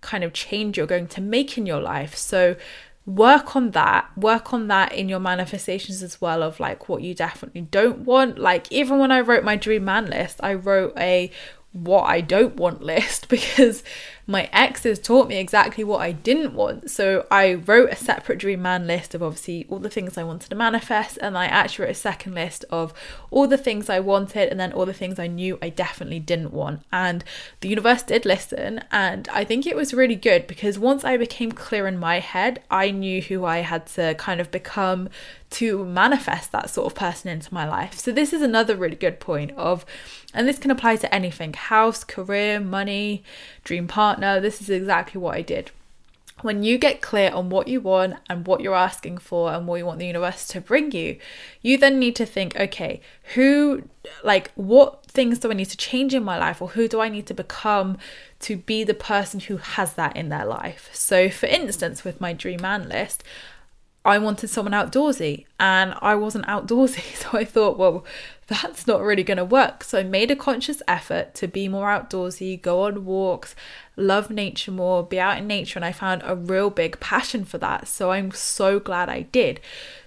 kind 0.00 0.24
of 0.24 0.32
change 0.32 0.78
you're 0.78 0.86
going 0.86 1.06
to 1.06 1.20
make 1.20 1.58
in 1.58 1.66
your 1.66 1.80
life 1.80 2.16
so 2.16 2.56
work 3.06 3.54
on 3.54 3.72
that 3.72 4.10
work 4.16 4.54
on 4.54 4.68
that 4.68 4.90
in 4.92 5.10
your 5.10 5.20
manifestations 5.20 6.02
as 6.02 6.20
well 6.22 6.42
of 6.42 6.58
like 6.58 6.88
what 6.88 7.02
you 7.02 7.14
definitely 7.14 7.60
don't 7.60 7.98
want. 7.98 8.38
Like 8.38 8.70
even 8.72 8.98
when 8.98 9.12
i 9.12 9.20
wrote 9.20 9.44
my 9.44 9.56
dream 9.56 9.84
man 9.84 10.06
list 10.06 10.40
i 10.42 10.54
wrote 10.54 10.94
a 10.98 11.30
what 11.74 12.04
I 12.04 12.20
don't 12.20 12.56
want 12.56 12.82
list 12.92 13.28
because 13.28 13.82
my 14.26 14.48
exes 14.52 14.98
taught 14.98 15.28
me 15.28 15.36
exactly 15.36 15.84
what 15.84 16.00
I 16.00 16.12
didn't 16.12 16.54
want. 16.54 16.90
So 16.90 17.26
I 17.30 17.54
wrote 17.54 17.90
a 17.90 17.96
separate 17.96 18.38
dream 18.38 18.62
man 18.62 18.86
list 18.86 19.14
of 19.14 19.22
obviously 19.22 19.66
all 19.68 19.78
the 19.78 19.90
things 19.90 20.16
I 20.16 20.24
wanted 20.24 20.48
to 20.50 20.56
manifest, 20.56 21.18
and 21.20 21.36
I 21.36 21.46
actually 21.46 21.84
wrote 21.84 21.92
a 21.92 21.94
second 21.94 22.34
list 22.34 22.64
of 22.70 22.94
all 23.30 23.46
the 23.46 23.58
things 23.58 23.90
I 23.90 24.00
wanted 24.00 24.48
and 24.48 24.58
then 24.58 24.72
all 24.72 24.86
the 24.86 24.94
things 24.94 25.18
I 25.18 25.26
knew 25.26 25.58
I 25.60 25.68
definitely 25.68 26.20
didn't 26.20 26.52
want. 26.52 26.82
And 26.90 27.22
the 27.60 27.68
universe 27.68 28.02
did 28.02 28.24
listen, 28.24 28.84
and 28.90 29.28
I 29.28 29.44
think 29.44 29.66
it 29.66 29.76
was 29.76 29.92
really 29.92 30.16
good 30.16 30.46
because 30.46 30.78
once 30.78 31.04
I 31.04 31.16
became 31.16 31.52
clear 31.52 31.86
in 31.86 31.98
my 31.98 32.20
head, 32.20 32.62
I 32.70 32.90
knew 32.90 33.20
who 33.20 33.44
I 33.44 33.58
had 33.58 33.86
to 33.88 34.14
kind 34.14 34.40
of 34.40 34.50
become 34.50 35.10
to 35.54 35.84
manifest 35.84 36.50
that 36.50 36.68
sort 36.68 36.86
of 36.86 36.98
person 36.98 37.30
into 37.30 37.54
my 37.54 37.68
life. 37.68 37.96
So, 37.96 38.10
this 38.10 38.32
is 38.32 38.42
another 38.42 38.74
really 38.74 38.96
good 38.96 39.20
point 39.20 39.52
of, 39.52 39.86
and 40.32 40.48
this 40.48 40.58
can 40.58 40.72
apply 40.72 40.96
to 40.96 41.14
anything 41.14 41.52
house, 41.52 42.02
career, 42.02 42.58
money, 42.58 43.22
dream 43.62 43.86
partner. 43.86 44.13
No, 44.18 44.40
this 44.40 44.60
is 44.60 44.70
exactly 44.70 45.20
what 45.20 45.36
I 45.36 45.42
did. 45.42 45.70
When 46.42 46.62
you 46.62 46.78
get 46.78 47.00
clear 47.00 47.30
on 47.30 47.48
what 47.48 47.68
you 47.68 47.80
want 47.80 48.16
and 48.28 48.46
what 48.46 48.60
you're 48.60 48.74
asking 48.74 49.18
for 49.18 49.52
and 49.52 49.66
what 49.66 49.76
you 49.76 49.86
want 49.86 50.00
the 50.00 50.06
universe 50.06 50.46
to 50.48 50.60
bring 50.60 50.90
you, 50.92 51.18
you 51.62 51.78
then 51.78 51.98
need 51.98 52.16
to 52.16 52.26
think, 52.26 52.56
okay, 52.58 53.00
who, 53.34 53.84
like, 54.24 54.50
what 54.54 55.06
things 55.06 55.38
do 55.38 55.50
I 55.50 55.54
need 55.54 55.70
to 55.70 55.76
change 55.76 56.12
in 56.12 56.24
my 56.24 56.38
life 56.38 56.60
or 56.60 56.70
who 56.70 56.88
do 56.88 57.00
I 57.00 57.08
need 57.08 57.26
to 57.26 57.34
become 57.34 57.98
to 58.40 58.56
be 58.56 58.82
the 58.82 58.94
person 58.94 59.40
who 59.40 59.58
has 59.58 59.94
that 59.94 60.16
in 60.16 60.28
their 60.28 60.44
life? 60.44 60.90
So, 60.92 61.30
for 61.30 61.46
instance, 61.46 62.04
with 62.04 62.20
my 62.20 62.32
dream 62.32 62.60
man 62.62 62.88
list, 62.88 63.22
I 64.04 64.18
wanted 64.18 64.48
someone 64.50 64.72
outdoorsy 64.72 65.46
and 65.58 65.94
I 66.02 66.14
wasn't 66.14 66.46
outdoorsy. 66.46 67.02
So 67.24 67.38
I 67.38 67.44
thought, 67.44 67.78
well, 67.78 68.04
that's 68.48 68.86
not 68.86 69.02
really 69.02 69.22
going 69.22 69.38
to 69.38 69.44
work. 69.44 69.84
So 69.84 69.98
I 69.98 70.02
made 70.02 70.30
a 70.30 70.36
conscious 70.36 70.82
effort 70.86 71.34
to 71.36 71.48
be 71.48 71.68
more 71.68 71.88
outdoorsy, 71.88 72.60
go 72.60 72.82
on 72.82 73.04
walks, 73.04 73.54
love 73.96 74.30
nature 74.30 74.70
more, 74.70 75.02
be 75.02 75.18
out 75.18 75.38
in 75.38 75.46
nature. 75.46 75.78
And 75.78 75.84
I 75.84 75.92
found 75.92 76.22
a 76.24 76.36
real 76.36 76.70
big 76.70 77.00
passion 77.00 77.44
for 77.44 77.58
that. 77.58 77.88
So 77.88 78.10
I'm 78.10 78.30
so 78.32 78.78
glad 78.78 79.08
I 79.08 79.22
did. 79.22 79.60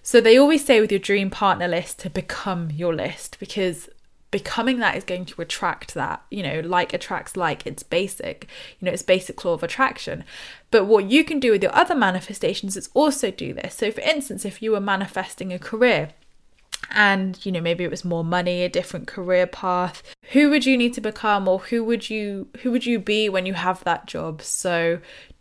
So 0.04 0.22
they 0.22 0.38
always 0.38 0.64
say 0.64 0.80
with 0.80 0.92
your 0.92 1.00
dream 1.00 1.30
partner 1.30 1.68
list 1.68 2.00
to 2.00 2.10
become 2.10 2.70
your 2.72 2.94
list 2.94 3.38
because 3.40 3.90
becoming 4.30 4.80
that 4.80 4.96
is 4.96 5.06
going 5.06 5.26
to 5.26 5.42
attract 5.42 5.94
that 5.94 6.22
you 6.30 6.44
know 6.44 6.60
like 6.60 6.94
attracts 6.94 7.38
like 7.38 7.66
it's 7.66 7.82
basic 7.82 8.46
you 8.78 8.86
know 8.86 8.92
it's 8.92 9.02
basic 9.02 9.46
law 9.46 9.54
of 9.54 9.64
attraction 9.64 10.26
but 10.70 10.84
what 10.84 11.10
you 11.10 11.24
can 11.24 11.40
do 11.40 11.52
with 11.52 11.64
your 11.64 11.74
other 11.74 11.96
manifestations 11.96 12.76
is 12.76 12.90
also 12.94 13.32
do 13.32 13.54
this 13.54 13.76
so 13.76 13.90
for 13.90 14.02
instance 14.02 14.44
if 14.44 14.62
you 14.62 14.72
were 14.72 14.82
manifesting 14.82 15.54
a 15.54 15.58
career 15.58 16.10
and 16.92 17.44
you 17.46 17.52
know 17.52 17.62
maybe 17.62 17.84
it 17.84 17.92
was 17.92 18.06
more 18.06 18.24
money 18.24 18.64
a 18.64 18.70
different 18.70 19.08
career 19.08 19.48
path. 19.48 20.04
Who 20.32 20.50
would 20.50 20.66
you 20.66 20.78
need 20.78 20.94
to 20.96 21.02
become 21.02 21.48
or 21.48 21.60
who 21.60 21.84
would 21.84 22.10
you 22.10 22.48
who 22.62 22.72
would 22.72 22.86
you 22.86 23.00
be 23.00 23.30
when 23.30 23.46
you 23.46 23.54
have 23.54 23.84
that 23.84 24.06
job? 24.08 24.42
So 24.42 25.00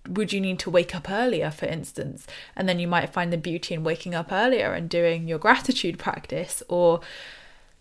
would 0.09 0.33
you 0.33 0.41
need 0.41 0.59
to 0.61 0.71
wake 0.71 0.95
up 0.95 1.11
earlier 1.11 1.51
for 1.51 1.67
instance? 1.67 2.27
And 2.55 2.69
then 2.69 2.79
you 2.79 2.89
might 2.89 3.13
find 3.13 3.33
the 3.33 3.39
beauty 3.39 3.75
in 3.75 3.85
waking 3.85 4.15
up 4.15 4.31
earlier 4.31 4.73
and 4.73 4.89
doing 4.89 5.29
your 5.29 5.39
gratitude 5.39 5.99
practice 5.99 6.63
or 6.69 7.01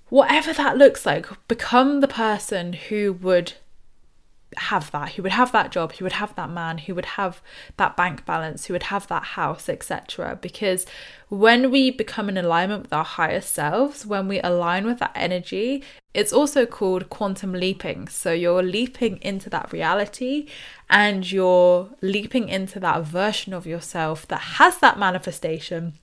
whatever 0.10 0.54
that 0.54 0.78
looks 0.78 1.06
like, 1.06 1.28
become 1.48 2.00
the 2.00 2.08
person 2.08 2.74
who 2.74 3.14
would 3.14 3.54
have 4.58 4.92
that, 4.92 5.14
who 5.14 5.24
would 5.24 5.32
have 5.32 5.52
that 5.52 5.72
job, 5.72 5.94
who 5.94 6.06
would 6.06 6.14
have 6.14 6.36
that 6.36 6.50
man, 6.50 6.80
who 6.80 6.96
would 6.96 7.06
have 7.06 7.42
that 7.78 7.96
bank 7.96 8.26
balance, 8.26 8.66
who 8.66 8.74
would 8.74 8.84
have 8.84 9.08
that 9.08 9.24
house, 9.24 9.70
etc. 9.70 10.38
Because 10.42 10.86
when 11.30 11.72
we 11.72 11.92
become 11.92 12.30
in 12.30 12.38
alignment 12.38 12.84
with 12.84 12.94
our 12.94 13.04
higher 13.04 13.42
selves, 13.42 14.06
when 14.06 14.28
we 14.28 14.40
align 14.42 14.86
with 14.86 15.00
that 15.00 15.12
energy, 15.16 15.84
it's 16.14 16.32
also 16.32 16.66
called 16.66 17.10
quantum 17.10 17.54
leaping. 17.54 18.08
So 18.08 18.32
you're 18.32 18.64
leaping 18.64 19.18
into 19.22 19.50
that 19.50 19.74
reality 19.74 20.48
and 20.90 21.30
you're 21.30 21.90
leaping 22.02 22.50
into 22.50 22.80
that 22.80 23.04
version 23.04 23.54
of 23.54 23.66
yourself 23.66 24.28
that 24.28 24.42
has 24.42 24.78
that 24.78 24.98
manifestation 24.98 25.94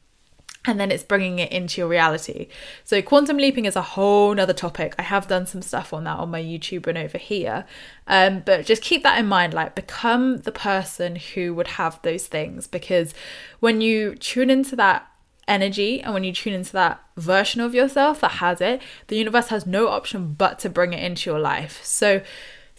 and 0.64 0.78
then 0.78 0.92
it's 0.92 1.02
bringing 1.02 1.40
it 1.40 1.50
into 1.50 1.80
your 1.80 1.88
reality. 1.88 2.46
So, 2.84 3.02
quantum 3.02 3.36
leaping 3.36 3.64
is 3.64 3.74
a 3.74 3.82
whole 3.82 4.34
nother 4.34 4.52
topic. 4.52 4.94
I 4.98 5.02
have 5.02 5.26
done 5.26 5.46
some 5.46 5.62
stuff 5.62 5.92
on 5.92 6.04
that 6.04 6.18
on 6.18 6.30
my 6.30 6.40
YouTube 6.40 6.86
and 6.86 6.96
over 6.96 7.18
here. 7.18 7.64
Um, 8.06 8.42
but 8.46 8.64
just 8.64 8.82
keep 8.82 9.02
that 9.02 9.18
in 9.18 9.26
mind 9.26 9.54
like, 9.54 9.74
become 9.74 10.38
the 10.38 10.52
person 10.52 11.16
who 11.16 11.54
would 11.54 11.68
have 11.68 12.00
those 12.02 12.26
things 12.26 12.66
because 12.66 13.12
when 13.60 13.80
you 13.80 14.14
tune 14.14 14.50
into 14.50 14.76
that 14.76 15.08
energy 15.48 16.00
and 16.00 16.14
when 16.14 16.22
you 16.22 16.32
tune 16.32 16.52
into 16.52 16.72
that 16.72 17.02
version 17.16 17.60
of 17.60 17.74
yourself 17.74 18.20
that 18.20 18.32
has 18.32 18.60
it, 18.60 18.80
the 19.08 19.16
universe 19.16 19.48
has 19.48 19.66
no 19.66 19.88
option 19.88 20.34
but 20.34 20.60
to 20.60 20.68
bring 20.68 20.92
it 20.92 21.02
into 21.02 21.28
your 21.30 21.40
life. 21.40 21.84
So, 21.84 22.22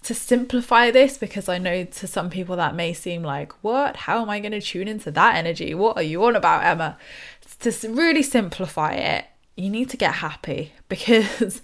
to 0.03 0.13
simplify 0.13 0.91
this 0.91 1.17
because 1.17 1.47
I 1.47 1.57
know 1.57 1.85
to 1.85 2.07
some 2.07 2.29
people 2.29 2.57
that 2.57 2.75
may 2.75 2.91
seem 2.93 3.23
like, 3.23 3.53
what? 3.63 3.95
How 3.95 4.21
am 4.21 4.29
I 4.29 4.39
going 4.39 4.51
to 4.51 4.61
tune 4.61 4.87
into 4.87 5.11
that 5.11 5.35
energy? 5.35 5.73
What 5.73 5.95
are 5.95 6.03
you 6.03 6.23
on 6.25 6.35
about, 6.35 6.65
Emma? 6.65 6.97
To 7.63 7.89
really 7.89 8.23
simplify 8.23 8.93
it, 8.93 9.25
you 9.55 9.69
need 9.69 9.89
to 9.89 9.97
get 9.97 10.15
happy 10.15 10.73
because 10.89 11.61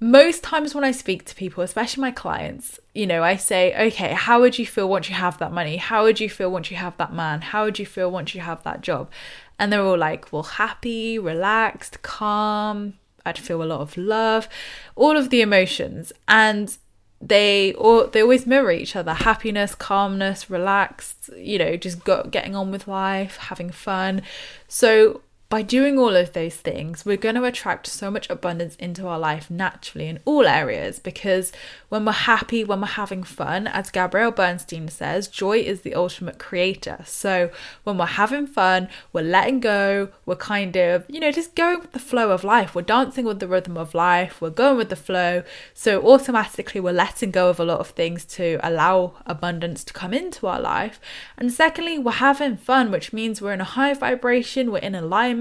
most 0.00 0.44
times 0.44 0.74
when 0.74 0.84
I 0.84 0.92
speak 0.92 1.24
to 1.26 1.34
people, 1.34 1.62
especially 1.62 2.00
my 2.02 2.12
clients, 2.12 2.78
you 2.94 3.06
know, 3.06 3.22
I 3.22 3.36
say, 3.36 3.74
okay, 3.88 4.12
how 4.12 4.40
would 4.40 4.58
you 4.58 4.64
feel 4.66 4.88
once 4.88 5.08
you 5.08 5.16
have 5.16 5.38
that 5.38 5.52
money? 5.52 5.76
How 5.76 6.04
would 6.04 6.20
you 6.20 6.30
feel 6.30 6.50
once 6.50 6.70
you 6.70 6.76
have 6.76 6.96
that 6.98 7.12
man? 7.12 7.40
How 7.40 7.64
would 7.64 7.78
you 7.78 7.86
feel 7.86 8.10
once 8.10 8.34
you 8.34 8.40
have 8.40 8.62
that 8.62 8.80
job? 8.80 9.10
And 9.58 9.72
they're 9.72 9.82
all 9.82 9.98
like, 9.98 10.32
well, 10.32 10.44
happy, 10.44 11.18
relaxed, 11.18 12.02
calm. 12.02 12.94
I'd 13.26 13.38
feel 13.38 13.62
a 13.62 13.64
lot 13.64 13.80
of 13.80 13.96
love, 13.96 14.48
all 14.94 15.16
of 15.16 15.30
the 15.30 15.42
emotions. 15.42 16.12
And 16.28 16.78
they 17.20 17.72
they 18.12 18.22
always 18.22 18.46
mirror 18.46 18.70
each 18.70 18.94
other. 18.94 19.12
Happiness 19.12 19.74
calmness 19.74 20.48
relaxed 20.48 21.30
you 21.36 21.58
know 21.58 21.76
just 21.76 22.04
getting 22.30 22.54
on 22.54 22.70
with 22.70 22.86
life 22.88 23.36
having 23.36 23.70
fun. 23.70 24.22
So 24.68 25.20
by 25.50 25.62
doing 25.62 25.98
all 25.98 26.14
of 26.14 26.34
those 26.34 26.56
things, 26.56 27.06
we're 27.06 27.16
going 27.16 27.34
to 27.34 27.44
attract 27.44 27.86
so 27.86 28.10
much 28.10 28.28
abundance 28.28 28.76
into 28.76 29.06
our 29.06 29.18
life 29.18 29.50
naturally 29.50 30.06
in 30.06 30.18
all 30.26 30.46
areas 30.46 30.98
because 30.98 31.52
when 31.88 32.04
we're 32.04 32.12
happy, 32.12 32.62
when 32.62 32.82
we're 32.82 32.86
having 32.86 33.22
fun, 33.22 33.66
as 33.66 33.90
Gabrielle 33.90 34.30
Bernstein 34.30 34.88
says, 34.88 35.26
joy 35.26 35.56
is 35.60 35.80
the 35.80 35.94
ultimate 35.94 36.38
creator. 36.38 36.98
So 37.06 37.50
when 37.84 37.96
we're 37.96 38.04
having 38.04 38.46
fun, 38.46 38.88
we're 39.14 39.22
letting 39.22 39.60
go, 39.60 40.10
we're 40.26 40.36
kind 40.36 40.76
of, 40.76 41.06
you 41.08 41.18
know, 41.18 41.32
just 41.32 41.54
going 41.54 41.80
with 41.80 41.92
the 41.92 41.98
flow 41.98 42.30
of 42.30 42.44
life. 42.44 42.74
We're 42.74 42.82
dancing 42.82 43.24
with 43.24 43.40
the 43.40 43.48
rhythm 43.48 43.78
of 43.78 43.94
life, 43.94 44.42
we're 44.42 44.50
going 44.50 44.76
with 44.76 44.90
the 44.90 44.96
flow. 44.96 45.44
So 45.72 46.02
automatically, 46.06 46.82
we're 46.82 46.92
letting 46.92 47.30
go 47.30 47.48
of 47.48 47.58
a 47.58 47.64
lot 47.64 47.80
of 47.80 47.88
things 47.88 48.26
to 48.26 48.60
allow 48.62 49.14
abundance 49.24 49.82
to 49.84 49.94
come 49.94 50.12
into 50.12 50.46
our 50.46 50.60
life. 50.60 51.00
And 51.38 51.50
secondly, 51.50 51.98
we're 51.98 52.12
having 52.12 52.58
fun, 52.58 52.90
which 52.90 53.14
means 53.14 53.40
we're 53.40 53.54
in 53.54 53.62
a 53.62 53.64
high 53.64 53.94
vibration, 53.94 54.70
we're 54.70 54.78
in 54.78 54.94
alignment 54.94 55.37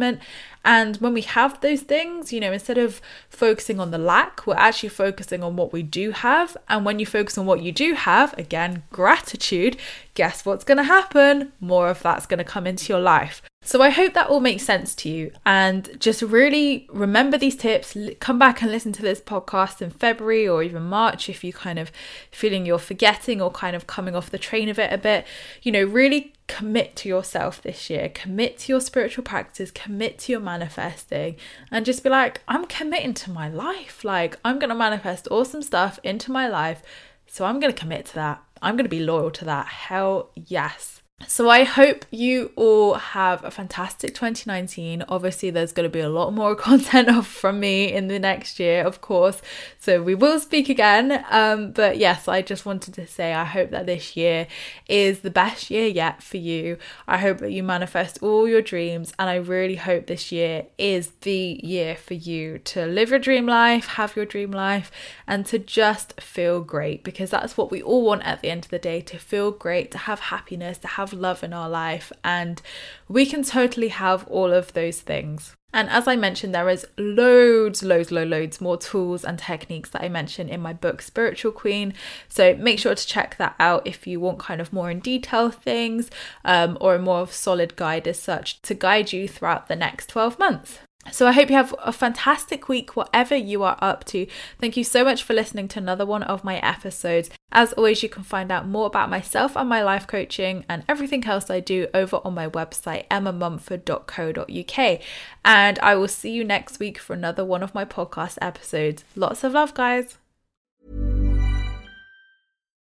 And 0.66 0.98
when 0.98 1.14
we 1.14 1.22
have 1.22 1.62
those 1.62 1.82
things, 1.82 2.34
you 2.34 2.40
know, 2.40 2.52
instead 2.52 2.78
of 2.78 3.02
focusing 3.30 3.80
on 3.80 3.92
the 3.92 3.98
lack, 3.98 4.46
we're 4.46 4.56
actually 4.56 4.90
focusing 4.90 5.44
on 5.44 5.56
what 5.56 5.72
we 5.72 5.82
do 5.82 6.12
have. 6.12 6.58
And 6.68 6.84
when 6.86 7.00
you 7.00 7.06
focus 7.06 7.38
on 7.38 7.46
what 7.46 7.62
you 7.62 7.72
do 7.72 7.94
have, 7.94 8.38
again, 8.38 8.84
gratitude, 8.92 9.78
guess 10.14 10.46
what's 10.46 10.66
going 10.66 10.78
to 10.78 10.84
happen? 10.84 11.54
More 11.62 11.88
of 11.90 12.04
that's 12.04 12.26
going 12.26 12.40
to 12.40 12.44
come 12.44 12.68
into 12.68 12.92
your 12.92 13.02
life. 13.02 13.42
So 13.68 13.82
I 13.82 13.90
hope 13.90 14.14
that 14.14 14.28
all 14.28 14.40
makes 14.40 14.64
sense 14.64 14.96
to 14.96 15.10
you 15.10 15.32
and 15.46 16.00
just 16.00 16.22
really 16.22 16.88
remember 16.90 17.38
these 17.38 17.58
tips. 17.58 17.98
Come 18.20 18.40
back 18.40 18.62
and 18.62 18.72
listen 18.72 18.94
to 18.94 19.02
this 19.02 19.20
podcast 19.20 19.82
in 19.82 19.90
February 19.90 20.48
or 20.48 20.64
even 20.64 20.84
March 20.84 21.28
if 21.28 21.44
you're 21.44 21.52
kind 21.52 21.78
of 21.78 21.92
feeling 22.32 22.66
you're 22.66 22.80
forgetting 22.80 23.42
or 23.42 23.52
kind 23.52 23.76
of 23.76 23.86
coming 23.86 24.16
off 24.16 24.30
the 24.30 24.38
train 24.38 24.70
of 24.70 24.80
it 24.80 24.94
a 24.94 24.98
bit. 24.98 25.26
You 25.64 25.74
know, 25.74 25.84
really 25.84 26.34
commit 26.48 26.96
to 26.98 27.10
yourself 27.10 27.62
this 27.62 27.90
year. 27.90 28.10
Commit 28.10 28.60
to 28.60 28.74
your 28.74 28.82
spiritual 28.82 29.24
practice, 29.24 29.72
commit 29.72 30.20
to 30.20 30.32
your 30.32 30.42
manifesting 30.42 31.36
and 31.72 31.86
just 31.86 32.04
be 32.04 32.10
like, 32.10 32.42
I'm 32.48 32.66
committing 32.66 33.14
to 33.16 33.32
my 33.32 33.50
life. 33.50 34.04
Like 34.04 34.38
I'm 34.44 34.60
going 34.60 34.70
to 34.70 34.76
manifest 34.76 35.28
awesome 35.30 35.62
stuff 35.62 36.00
into 36.04 36.32
my 36.32 36.48
life. 36.48 36.82
So 37.28 37.46
I'm 37.46 37.60
going 37.60 37.74
to 37.74 37.80
commit 37.80 38.06
to 38.08 38.16
that. 38.16 38.44
I'm 38.62 38.76
going 38.76 38.86
to 38.86 38.90
be 38.90 39.02
loyal 39.02 39.32
to 39.32 39.46
that. 39.46 39.68
Hell 39.68 40.32
yes. 40.36 40.97
So 41.26 41.50
I 41.50 41.64
hope 41.64 42.06
you 42.12 42.52
all 42.56 42.94
have 42.94 43.44
a 43.44 43.50
fantastic 43.50 44.14
2019. 44.14 45.04
Obviously, 45.10 45.50
there's 45.50 45.72
going 45.74 45.90
to 45.90 45.92
be 45.92 46.00
a 46.00 46.10
lot 46.10 46.32
more 46.32 46.56
content 46.68 47.26
from 47.26 47.60
me 47.60 47.92
in 47.92 48.08
the 48.08 48.20
next 48.20 48.60
year, 48.60 48.86
of 48.86 49.02
course. 49.02 49.42
So 49.80 50.04
we 50.04 50.14
will 50.14 50.40
speak 50.40 50.70
again. 50.70 51.26
Um, 51.32 51.72
but 51.72 51.98
yes, 51.98 52.28
I 52.28 52.44
just 52.44 52.68
wanted 52.68 52.94
to 52.94 53.08
say 53.08 53.34
I 53.34 53.46
hope 53.46 53.72
that 53.72 53.88
this 53.88 54.16
year 54.16 54.48
is 54.88 55.22
the 55.22 55.32
best 55.32 55.72
year 55.72 55.88
yet 55.88 56.22
for 56.22 56.38
you. 56.38 56.78
I 57.08 57.18
hope 57.18 57.40
that 57.40 57.52
you 57.52 57.64
manifest 57.64 58.20
all 58.22 58.48
your 58.48 58.62
dreams, 58.62 59.12
and 59.18 59.28
I 59.28 59.36
really 59.36 59.76
hope 59.76 60.06
this 60.06 60.32
year 60.32 60.68
is 60.78 61.14
the 61.22 61.60
year 61.64 61.96
for 61.96 62.14
you 62.14 62.60
to 62.60 62.86
live 62.86 63.10
your 63.10 63.20
dream 63.20 63.48
life, 63.48 63.88
have 63.88 64.16
your 64.16 64.26
dream 64.26 64.52
life, 64.52 64.92
and 65.26 65.48
to 65.48 65.58
just 65.58 66.22
feel 66.22 66.62
great 66.62 67.04
because 67.04 67.32
that's 67.32 67.58
what 67.58 67.72
we 67.72 67.82
all 67.82 68.06
want 68.06 68.22
at 68.22 68.42
the 68.42 68.52
end 68.52 68.66
of 68.66 68.72
the 68.72 68.80
day 68.80 69.02
to 69.02 69.18
feel 69.18 69.50
great, 69.50 69.90
to 69.92 69.98
have 69.98 70.20
happiness, 70.20 70.78
to 70.78 70.88
have 70.88 71.07
have 71.08 71.20
love 71.20 71.44
in 71.44 71.54
our 71.54 71.70
life, 71.70 72.12
and 72.24 72.62
we 73.08 73.26
can 73.26 73.44
totally 73.44 73.88
have 73.90 74.28
all 74.28 74.52
of 74.52 74.74
those 74.74 75.02
things. 75.02 75.56
And 75.74 75.90
as 75.90 76.08
I 76.08 76.16
mentioned, 76.16 76.56
there 76.56 76.70
is 76.70 76.88
loads, 76.98 77.84
loads, 77.84 78.12
loads, 78.12 78.30
loads 78.30 78.62
more 78.62 78.78
tools 78.78 79.24
and 79.26 79.38
techniques 79.38 79.90
that 79.92 80.02
I 80.02 80.10
mention 80.10 80.50
in 80.50 80.62
my 80.62 80.74
book, 80.74 81.02
Spiritual 81.02 81.52
Queen. 81.52 81.94
So 82.30 82.56
make 82.56 82.80
sure 82.80 82.96
to 82.96 83.08
check 83.08 83.38
that 83.38 83.56
out 83.60 83.86
if 83.86 84.08
you 84.08 84.20
want 84.20 84.40
kind 84.40 84.62
of 84.62 84.72
more 84.72 84.90
in 84.90 85.00
detail 85.00 85.52
things 85.52 86.10
um, 86.46 86.78
or 86.80 86.96
a 86.96 87.00
more 87.00 87.28
solid 87.28 87.76
guide 87.76 88.08
as 88.08 88.20
such 88.20 88.62
to 88.64 88.74
guide 88.74 89.12
you 89.12 89.28
throughout 89.28 89.68
the 89.68 89.76
next 89.76 90.08
12 90.10 90.40
months. 90.40 90.80
So 91.12 91.28
I 91.28 91.32
hope 91.32 91.50
you 91.50 91.56
have 91.56 91.74
a 91.80 91.92
fantastic 91.92 92.68
week, 92.68 92.96
whatever 92.96 93.36
you 93.36 93.64
are 93.64 93.78
up 93.82 94.04
to. 94.06 94.28
Thank 94.60 94.78
you 94.78 94.84
so 94.84 95.04
much 95.04 95.24
for 95.24 95.34
listening 95.34 95.68
to 95.70 95.80
another 95.80 96.06
one 96.06 96.24
of 96.24 96.44
my 96.44 96.58
episodes. 96.60 97.30
As 97.52 97.74
always, 97.74 98.04
you 98.04 98.10
can 98.10 98.24
find 98.24 98.52
out 98.52 98.68
more 98.68 98.88
about 98.88 99.10
myself 99.10 99.56
and 99.56 99.70
my 99.70 99.82
life 99.82 100.06
coaching 100.06 100.66
and 100.70 100.84
everything 100.88 101.26
else 101.26 101.50
I 101.50 101.60
do 101.60 101.88
over 101.94 102.20
on 102.24 102.34
my 102.34 102.48
website, 102.48 103.08
emmamumford.co.uk. 103.10 105.02
And 105.46 105.80
I 105.80 105.96
will 105.96 106.08
see 106.08 106.32
you 106.32 106.44
next 106.44 106.80
week 106.80 106.98
for 107.00 107.14
another 107.14 107.46
one 107.46 107.64
of 107.64 107.74
my 107.74 107.86
podcast 107.86 108.38
episodes. 108.42 109.04
Lots 109.16 109.44
of 109.44 109.54
love, 109.54 109.74
guys. 109.74 110.18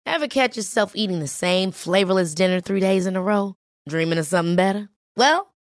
Ever 0.05 0.27
catch 0.27 0.57
yourself 0.57 0.91
eating 0.95 1.19
the 1.19 1.27
same 1.27 1.71
flavorless 1.71 2.33
dinner 2.33 2.59
three 2.59 2.81
days 2.81 3.05
in 3.05 3.15
a 3.15 3.21
row? 3.21 3.55
Dreaming 3.87 4.19
of 4.19 4.25
something 4.27 4.55
better? 4.55 4.89
Well, 5.15 5.52